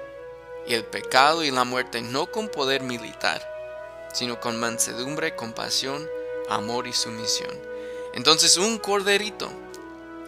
y 0.67 0.73
el 0.73 0.85
pecado 0.85 1.45
y 1.45 1.51
la 1.51 1.65
muerte 1.65 2.01
no 2.01 2.31
con 2.31 2.49
poder 2.49 2.83
militar, 2.83 3.47
sino 4.15 4.41
con 4.41 4.59
mansedumbre, 4.59 5.37
compasión, 5.37 6.09
amor 6.49 6.87
y 6.87 6.95
sumisión. 6.95 7.55
Entonces 8.15 8.57
un 8.57 8.79
corderito 8.79 9.51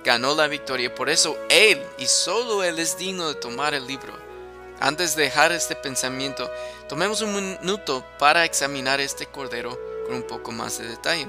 ganó 0.05 0.35
la 0.35 0.47
victoria, 0.47 0.95
por 0.95 1.09
eso 1.09 1.39
Él 1.49 1.83
y 1.97 2.05
solo 2.05 2.63
Él 2.63 2.79
es 2.79 2.99
digno 2.99 3.29
de 3.29 3.37
tomar 3.37 3.73
el 3.73 3.87
libro 3.87 4.30
antes 4.81 5.15
de 5.15 5.25
dejar 5.25 5.53
este 5.53 5.77
pensamiento, 5.77 6.51
tomemos 6.89 7.21
un 7.21 7.35
minuto 7.35 8.05
para 8.19 8.45
examinar 8.45 9.01
este 9.01 9.27
cordero 9.27 9.79
con 10.07 10.17
un 10.17 10.23
poco 10.23 10.53
más 10.53 10.79
de 10.79 10.89
detalle. 10.89 11.29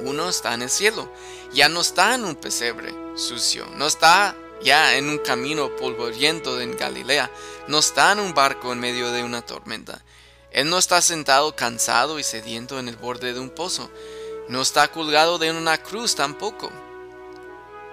Uno 0.00 0.28
está 0.28 0.54
en 0.54 0.62
el 0.62 0.70
cielo, 0.70 1.10
ya 1.52 1.68
no 1.68 1.80
está 1.80 2.14
en 2.14 2.24
un 2.24 2.36
pesebre 2.36 2.94
sucio, 3.16 3.66
no 3.76 3.86
está 3.86 4.36
ya 4.62 4.96
en 4.96 5.08
un 5.08 5.18
camino 5.18 5.74
polvoriento 5.76 6.60
en 6.60 6.76
Galilea, 6.76 7.30
no 7.68 7.78
está 7.78 8.12
en 8.12 8.20
un 8.20 8.34
barco 8.34 8.72
en 8.72 8.80
medio 8.80 9.10
de 9.10 9.22
una 9.22 9.42
tormenta. 9.42 10.02
Él 10.50 10.68
no 10.68 10.78
está 10.78 11.00
sentado 11.00 11.56
cansado 11.56 12.18
y 12.18 12.24
sediento 12.24 12.78
en 12.78 12.88
el 12.88 12.96
borde 12.96 13.32
de 13.32 13.40
un 13.40 13.50
pozo, 13.50 13.90
no 14.48 14.62
está 14.62 14.88
colgado 14.88 15.38
de 15.38 15.50
una 15.50 15.78
cruz 15.78 16.14
tampoco. 16.14 16.70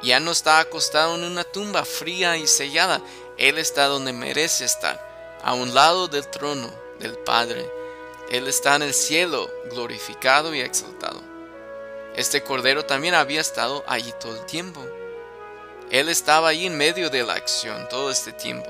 Ya 0.04 0.20
no 0.20 0.32
está 0.32 0.60
acostado 0.60 1.16
en 1.16 1.24
una 1.24 1.44
tumba 1.44 1.86
fría 1.86 2.38
y 2.38 2.48
sellada, 2.48 3.02
él 3.42 3.58
está 3.58 3.88
donde 3.88 4.14
merece 4.14 4.66
estar, 4.66 5.40
a 5.42 5.56
un 5.56 5.74
lado 5.74 6.08
del 6.08 6.28
trono 6.28 6.72
del 7.00 7.18
Padre. 7.18 7.68
Él 8.30 8.48
está 8.48 8.76
en 8.76 8.84
el 8.84 8.94
cielo, 8.94 9.50
glorificado 9.72 10.54
y 10.54 10.62
exaltado. 10.62 11.20
Este 12.16 12.44
Cordero 12.44 12.86
también 12.86 13.16
había 13.16 13.42
estado 13.42 13.84
allí 13.88 14.14
todo 14.20 14.36
el 14.40 14.46
tiempo. 14.46 14.86
Él 15.90 16.10
estaba 16.10 16.50
allí 16.50 16.68
en 16.68 16.78
medio 16.78 17.10
de 17.10 17.24
la 17.24 17.34
acción 17.34 17.90
todo 17.90 18.12
este 18.12 18.32
tiempo. 18.32 18.70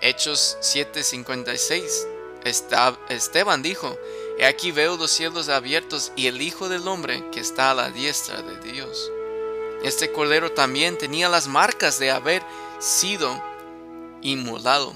Hechos 0.00 0.58
7:56. 0.60 2.06
Esteban 3.08 3.62
dijo, 3.62 3.98
He 4.38 4.46
aquí 4.46 4.70
veo 4.70 4.96
los 4.96 5.10
cielos 5.10 5.48
abiertos 5.48 6.12
y 6.14 6.28
el 6.28 6.40
Hijo 6.40 6.68
del 6.68 6.86
Hombre 6.86 7.28
que 7.32 7.40
está 7.40 7.72
a 7.72 7.74
la 7.74 7.90
diestra 7.90 8.42
de 8.42 8.56
Dios. 8.58 9.10
Este 9.82 10.12
Cordero 10.12 10.52
también 10.52 10.96
tenía 10.98 11.28
las 11.28 11.48
marcas 11.48 11.98
de 11.98 12.12
haber 12.12 12.44
sido 12.78 13.42
inmolado. 14.22 14.92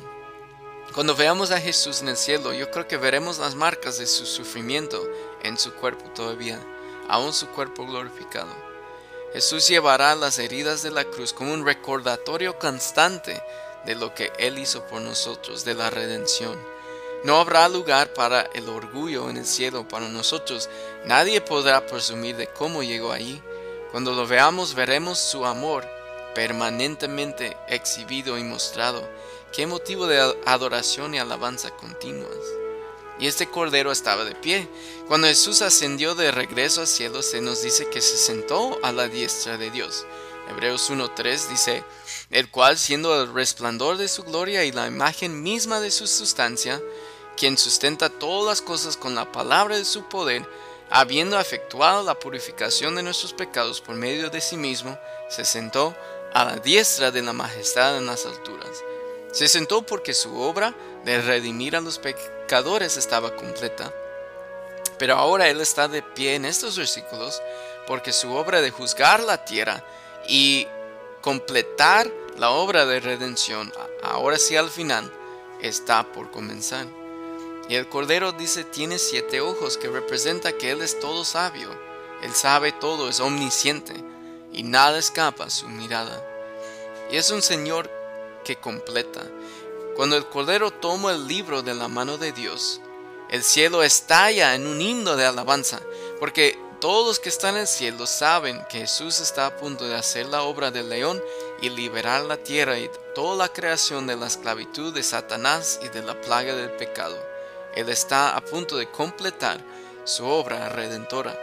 Cuando 0.95 1.15
veamos 1.15 1.51
a 1.51 1.61
Jesús 1.61 2.01
en 2.01 2.09
el 2.09 2.17
cielo, 2.17 2.55
yo 2.55 2.71
creo 2.71 2.89
que 2.89 2.97
veremos 2.97 3.39
las 3.39 3.55
marcas 3.55 3.99
de 3.99 4.07
su 4.07 4.25
sufrimiento 4.25 5.03
en 5.43 5.59
su 5.59 5.75
cuerpo 5.75 6.09
todavía, 6.15 6.59
aún 7.09 7.35
su 7.35 7.49
cuerpo 7.49 7.87
glorificado. 7.87 8.55
Jesús 9.33 9.69
llevará 9.69 10.15
las 10.15 10.39
heridas 10.39 10.83
de 10.83 10.91
la 10.91 11.05
cruz 11.05 11.33
como 11.33 11.53
un 11.53 11.67
recordatorio 11.67 12.59
constante 12.59 13.43
de 13.85 13.95
lo 13.95 14.15
que 14.15 14.33
Él 14.39 14.59
hizo 14.59 14.87
por 14.87 15.03
nosotros, 15.03 15.65
de 15.65 15.75
la 15.75 15.91
redención. 15.91 16.59
No 17.25 17.41
habrá 17.41 17.69
lugar 17.69 18.13
para 18.15 18.43
el 18.55 18.69
orgullo 18.69 19.29
en 19.29 19.37
el 19.37 19.47
cielo 19.47 19.87
para 19.87 20.09
nosotros. 20.09 20.71
Nadie 21.05 21.41
podrá 21.41 21.87
presumir 21.87 22.37
de 22.37 22.47
cómo 22.47 22.83
llegó 22.83 23.13
allí. 23.13 23.43
Cuando 23.91 24.13
lo 24.13 24.27
veamos 24.27 24.75
veremos 24.75 25.19
su 25.19 25.45
amor 25.45 25.85
permanentemente 26.35 27.57
exhibido 27.67 28.39
y 28.39 28.45
mostrado. 28.45 29.09
Qué 29.57 29.67
motivo 29.67 30.07
de 30.07 30.21
adoración 30.45 31.15
y 31.15 31.19
alabanza 31.19 31.71
continuas. 31.71 32.37
Y 33.19 33.27
este 33.27 33.49
cordero 33.49 33.91
estaba 33.91 34.27
de 34.27 34.35
pie. 34.35 34.69
Cuando 35.09 35.29
Jesús 35.29 35.63
ascendió 35.63 36.15
de 36.15 36.31
regreso 36.31 36.83
al 36.83 36.87
cielo, 36.87 37.23
se 37.23 37.41
nos 37.41 37.63
dice 37.63 37.89
que 37.89 38.03
se 38.03 38.19
sentó 38.19 38.79
a 38.83 38.93
la 38.93 39.09
diestra 39.09 39.57
de 39.57 39.71
Dios. 39.71 40.05
Hebreos 40.51 40.91
1.3 40.91 41.49
dice, 41.49 41.85
el 42.31 42.51
cual 42.51 42.77
siendo 42.77 43.19
el 43.19 43.33
resplandor 43.33 43.97
de 43.97 44.09
su 44.09 44.25
gloria 44.25 44.63
y 44.67 44.73
la 44.73 44.89
imagen 44.89 45.43
misma 45.43 45.81
de 45.81 45.91
su 45.91 46.07
sustancia, 46.07 46.83
quien 47.39 47.57
sustenta 47.57 48.11
todas 48.11 48.59
las 48.59 48.61
cosas 48.61 48.99
con 48.99 49.15
la 49.15 49.33
palabra 49.33 49.79
de 49.79 49.87
su 49.87 50.03
poder, 50.07 50.47
habiendo 50.91 51.41
efectuado 51.41 52.03
la 52.03 52.19
purificación 52.19 52.95
de 52.95 53.03
nuestros 53.03 53.33
pecados 53.33 53.81
por 53.81 53.95
medio 53.95 54.29
de 54.29 54.43
sí 54.43 54.59
mismo, 54.59 54.99
se 55.31 55.47
sentó 55.47 55.97
a 56.35 56.45
la 56.45 56.57
diestra 56.57 57.11
de 57.11 57.23
la 57.23 57.33
majestad 57.33 57.97
en 57.97 58.05
las 58.05 58.27
alturas. 58.27 58.83
Se 59.33 59.49
sentó 59.49 59.83
porque 59.83 60.15
su 60.15 60.39
obra 60.41 60.75
de 61.05 61.21
redimir 61.21 61.77
a 61.77 61.81
los 61.81 61.99
pecadores 61.99 62.97
estaba 62.97 63.37
completa. 63.37 63.93
Pero 64.99 65.17
ahora 65.17 65.49
Él 65.49 65.61
está 65.61 65.89
de 65.89 66.03
pie 66.03 66.35
en 66.35 66.45
estos 66.45 66.77
versículos 66.77 67.43
porque 67.87 68.13
su 68.13 68.33
obra 68.33 68.61
de 68.61 68.71
juzgar 68.71 69.21
la 69.23 69.45
tierra 69.45 69.85
y 70.29 70.67
completar 71.21 72.11
la 72.39 72.51
obra 72.51 72.87
de 72.87 73.01
redención, 73.01 73.73
ahora 74.03 74.39
sí 74.39 74.57
al 74.57 74.71
final, 74.71 75.11
está 75.61 76.13
por 76.13 76.31
comenzar. 76.31 76.87
Y 77.69 77.75
el 77.75 77.89
Cordero 77.89 78.33
dice 78.33 78.65
tiene 78.65 78.99
siete 78.99 79.41
ojos, 79.41 79.77
que 79.77 79.89
representa 79.89 80.53
que 80.53 80.71
Él 80.71 80.83
es 80.83 81.01
todo 81.01 81.25
sabio. 81.25 81.69
Él 82.23 82.33
sabe 82.35 82.73
todo, 82.73 83.09
es 83.09 83.21
omnisciente 83.21 83.95
y 84.53 84.63
nada 84.63 84.99
escapa 84.99 85.45
a 85.45 85.51
su 85.51 85.69
mirada. 85.69 86.23
Y 87.11 87.17
es 87.17 87.31
un 87.31 87.43
Señor 87.43 87.91
que 88.47 88.57
completa. 88.57 89.23
Cuando 89.97 90.17
el 90.17 90.27
Cordero 90.27 90.71
toma 90.71 91.13
el 91.13 91.27
libro 91.27 91.63
de 91.63 91.75
la 91.75 91.89
mano 91.89 92.17
de 92.17 92.33
Dios, 92.33 92.81
el 93.29 93.43
cielo 93.43 93.83
estalla 93.83 94.55
en 94.55 94.67
un 94.67 94.81
himno 94.81 95.17
de 95.17 95.27
alabanza, 95.27 95.81
porque 96.21 96.59
todos 96.81 97.07
los 97.07 97.19
que 97.19 97.29
están 97.29 97.57
en 97.57 97.63
el 97.63 97.67
cielo 97.67 98.07
saben 98.07 98.65
que 98.71 98.81
Jesús 98.81 99.21
está 99.21 99.47
a 99.47 99.57
punto 99.57 99.87
de 99.87 99.97
hacer 99.97 100.27
la 100.27 100.43
obra 100.43 100.71
del 100.71 100.89
león 100.89 101.21
y 101.61 101.71
liberar 101.71 102.23
la 102.23 102.37
tierra 102.37 102.79
y 102.79 102.89
toda 103.15 103.37
la 103.37 103.53
creación 103.53 104.07
de 104.07 104.17
la 104.17 104.29
esclavitud 104.29 104.95
de 104.95 105.03
Satanás 105.03 105.81
y 105.83 105.89
de 105.89 106.03
la 106.03 106.21
plaga 106.21 106.55
del 106.55 106.71
pecado. 106.71 107.19
Él 107.75 107.89
está 107.89 108.37
a 108.37 108.41
punto 108.41 108.77
de 108.77 108.91
completar 108.91 109.59
su 110.05 110.25
obra 110.25 110.69
redentora 110.69 111.37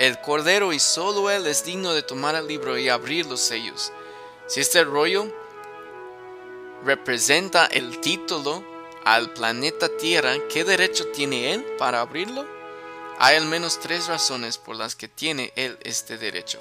el 0.00 0.18
Cordero 0.18 0.72
y 0.72 0.78
solo 0.78 1.28
Él 1.28 1.46
es 1.46 1.62
digno 1.62 1.92
de 1.92 2.02
tomar 2.02 2.34
el 2.34 2.46
libro 2.46 2.78
y 2.78 2.88
abrir 2.88 3.26
los 3.26 3.38
sellos. 3.38 3.92
Si 4.46 4.58
este 4.58 4.82
rollo 4.82 5.26
representa 6.84 7.66
el 7.66 8.00
título 8.00 8.64
al 9.04 9.32
planeta 9.32 9.88
Tierra, 9.96 10.34
¿qué 10.48 10.64
derecho 10.64 11.06
tiene 11.08 11.54
él 11.54 11.64
para 11.78 12.00
abrirlo? 12.00 12.46
Hay 13.18 13.36
al 13.36 13.46
menos 13.46 13.80
tres 13.80 14.06
razones 14.06 14.56
por 14.58 14.76
las 14.76 14.94
que 14.94 15.08
tiene 15.08 15.52
él 15.56 15.78
este 15.82 16.16
derecho. 16.16 16.58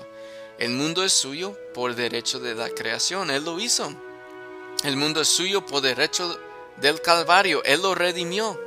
El 0.58 0.72
mundo 0.72 1.04
es 1.04 1.14
suyo 1.14 1.58
por 1.74 1.96
derecho 1.96 2.40
de 2.40 2.54
la 2.54 2.70
creación, 2.70 3.32
él 3.32 3.46
lo 3.46 3.60
hizo. 3.60 3.94
El 4.84 4.98
mundo 4.98 5.22
es 5.22 5.30
suyo 5.30 5.66
por 5.66 5.82
derecho 5.82 6.38
del 6.78 7.02
Calvario, 7.02 7.64
él 7.64 7.82
lo 7.82 7.96
redimió. 7.96 8.60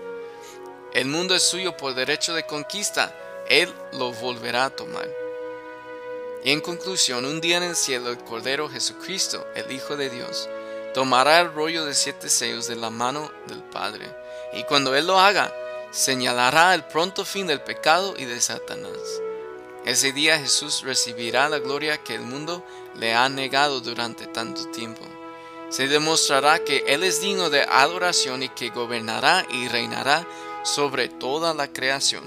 El 0.94 1.06
mundo 1.06 1.34
es 1.34 1.42
suyo 1.42 1.76
por 1.76 1.94
derecho 1.94 2.34
de 2.34 2.46
conquista, 2.46 3.14
él 3.48 3.72
lo 3.92 4.12
volverá 4.12 4.66
a 4.66 4.70
tomar. 4.70 5.08
Y 6.44 6.50
en 6.50 6.60
conclusión, 6.60 7.24
un 7.24 7.40
día 7.40 7.58
en 7.58 7.62
el 7.62 7.76
cielo 7.76 8.10
el 8.10 8.18
Cordero 8.18 8.68
Jesucristo, 8.68 9.46
el 9.54 9.70
Hijo 9.70 9.96
de 9.96 10.10
Dios, 10.10 10.48
tomará 10.92 11.40
el 11.40 11.52
rollo 11.52 11.84
de 11.84 11.94
siete 11.94 12.28
sellos 12.28 12.66
de 12.66 12.76
la 12.76 12.90
mano 12.90 13.30
del 13.46 13.62
Padre, 13.62 14.06
y 14.52 14.64
cuando 14.64 14.94
Él 14.94 15.06
lo 15.06 15.18
haga, 15.18 15.52
señalará 15.90 16.74
el 16.74 16.84
pronto 16.84 17.24
fin 17.24 17.46
del 17.46 17.60
pecado 17.60 18.14
y 18.16 18.24
de 18.24 18.40
Satanás. 18.40 18.98
Ese 19.84 20.12
día 20.12 20.38
Jesús 20.38 20.82
recibirá 20.82 21.48
la 21.48 21.58
gloria 21.58 21.98
que 21.98 22.14
el 22.14 22.22
mundo 22.22 22.64
le 22.96 23.14
ha 23.14 23.28
negado 23.28 23.80
durante 23.80 24.26
tanto 24.26 24.66
tiempo. 24.70 25.02
Se 25.70 25.88
demostrará 25.88 26.62
que 26.62 26.84
Él 26.86 27.02
es 27.02 27.20
digno 27.20 27.50
de 27.50 27.62
adoración 27.62 28.42
y 28.42 28.48
que 28.50 28.70
gobernará 28.70 29.44
y 29.50 29.68
reinará 29.68 30.26
sobre 30.62 31.08
toda 31.08 31.54
la 31.54 31.72
creación. 31.72 32.22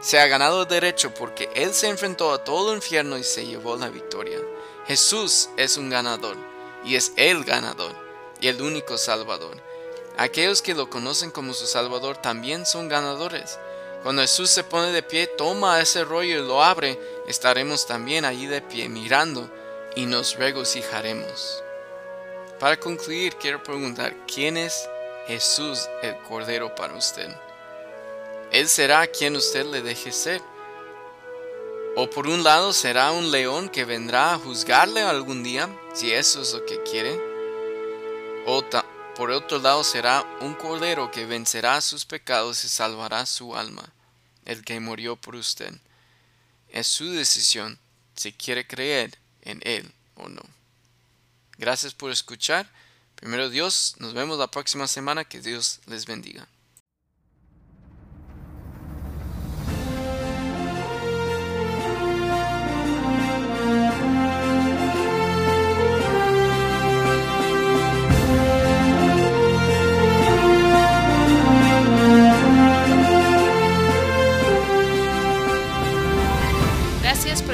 Se 0.00 0.20
ha 0.20 0.26
ganado 0.26 0.62
el 0.62 0.68
derecho 0.68 1.12
porque 1.14 1.48
Él 1.54 1.72
se 1.72 1.88
enfrentó 1.88 2.32
a 2.32 2.44
todo 2.44 2.72
el 2.72 2.76
infierno 2.76 3.16
y 3.16 3.24
se 3.24 3.46
llevó 3.46 3.76
la 3.76 3.88
victoria. 3.88 4.38
Jesús 4.86 5.48
es 5.56 5.78
un 5.78 5.88
ganador 5.88 6.53
y 6.84 6.96
es 6.96 7.12
el 7.16 7.44
ganador 7.44 7.94
y 8.40 8.48
el 8.48 8.60
único 8.60 8.98
salvador. 8.98 9.56
Aquellos 10.16 10.62
que 10.62 10.74
lo 10.74 10.90
conocen 10.90 11.30
como 11.30 11.54
su 11.54 11.66
salvador 11.66 12.16
también 12.18 12.66
son 12.66 12.88
ganadores. 12.88 13.58
Cuando 14.02 14.22
Jesús 14.22 14.50
se 14.50 14.62
pone 14.62 14.92
de 14.92 15.02
pie, 15.02 15.26
toma 15.26 15.80
ese 15.80 16.04
rollo 16.04 16.38
y 16.38 16.46
lo 16.46 16.62
abre, 16.62 17.00
estaremos 17.26 17.86
también 17.86 18.24
allí 18.24 18.46
de 18.46 18.60
pie 18.60 18.88
mirando 18.88 19.50
y 19.96 20.06
nos 20.06 20.36
regocijaremos. 20.36 21.62
Para 22.60 22.78
concluir, 22.78 23.34
quiero 23.36 23.62
preguntar, 23.62 24.14
¿quién 24.32 24.56
es 24.56 24.88
Jesús 25.26 25.88
el 26.02 26.16
Cordero 26.28 26.74
para 26.74 26.94
usted? 26.94 27.28
Él 28.52 28.68
será 28.68 29.06
quien 29.06 29.34
usted 29.36 29.66
le 29.66 29.82
deje 29.82 30.12
ser. 30.12 30.40
O 31.96 32.10
por 32.10 32.26
un 32.26 32.42
lado 32.42 32.72
será 32.72 33.12
un 33.12 33.30
león 33.30 33.68
que 33.68 33.84
vendrá 33.84 34.34
a 34.34 34.38
juzgarle 34.38 35.02
algún 35.02 35.44
día, 35.44 35.68
si 35.94 36.12
eso 36.12 36.42
es 36.42 36.52
lo 36.52 36.66
que 36.66 36.82
quiere. 36.82 37.20
O 38.46 38.64
por 39.14 39.30
otro 39.30 39.60
lado 39.60 39.84
será 39.84 40.26
un 40.40 40.54
cordero 40.54 41.12
que 41.12 41.24
vencerá 41.24 41.80
sus 41.80 42.04
pecados 42.04 42.64
y 42.64 42.68
salvará 42.68 43.26
su 43.26 43.54
alma, 43.54 43.92
el 44.44 44.64
que 44.64 44.80
murió 44.80 45.14
por 45.14 45.36
usted. 45.36 45.72
Es 46.68 46.88
su 46.88 47.08
decisión 47.12 47.78
si 48.16 48.32
quiere 48.32 48.66
creer 48.66 49.16
en 49.42 49.60
él 49.62 49.92
o 50.16 50.28
no. 50.28 50.42
Gracias 51.58 51.94
por 51.94 52.10
escuchar. 52.10 52.68
Primero 53.14 53.48
Dios, 53.48 53.94
nos 53.98 54.14
vemos 54.14 54.36
la 54.38 54.50
próxima 54.50 54.88
semana. 54.88 55.24
Que 55.24 55.40
Dios 55.40 55.80
les 55.86 56.06
bendiga. 56.06 56.48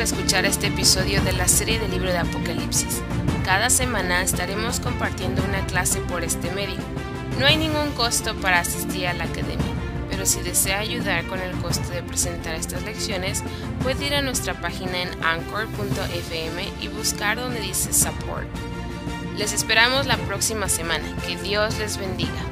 Escuchar 0.02 0.46
este 0.46 0.68
episodio 0.68 1.22
de 1.22 1.32
la 1.32 1.46
serie 1.46 1.78
del 1.78 1.90
libro 1.90 2.10
de 2.10 2.18
Apocalipsis. 2.18 3.02
Cada 3.44 3.68
semana 3.68 4.22
estaremos 4.22 4.80
compartiendo 4.80 5.42
una 5.44 5.66
clase 5.66 6.00
por 6.00 6.24
este 6.24 6.50
medio. 6.52 6.78
No 7.38 7.46
hay 7.46 7.56
ningún 7.56 7.90
costo 7.92 8.34
para 8.36 8.60
asistir 8.60 9.06
a 9.06 9.12
la 9.12 9.24
academia, 9.24 9.74
pero 10.08 10.24
si 10.24 10.40
desea 10.40 10.78
ayudar 10.78 11.26
con 11.26 11.38
el 11.40 11.52
costo 11.56 11.88
de 11.90 12.02
presentar 12.02 12.54
estas 12.54 12.82
lecciones, 12.82 13.42
puede 13.82 14.06
ir 14.06 14.14
a 14.14 14.22
nuestra 14.22 14.54
página 14.54 15.02
en 15.02 15.08
anchor.fm 15.22 16.68
y 16.80 16.88
buscar 16.88 17.38
donde 17.38 17.60
dice 17.60 17.92
support. 17.92 18.48
Les 19.36 19.52
esperamos 19.52 20.06
la 20.06 20.16
próxima 20.18 20.68
semana. 20.68 21.04
Que 21.26 21.36
Dios 21.36 21.78
les 21.78 21.98
bendiga. 21.98 22.49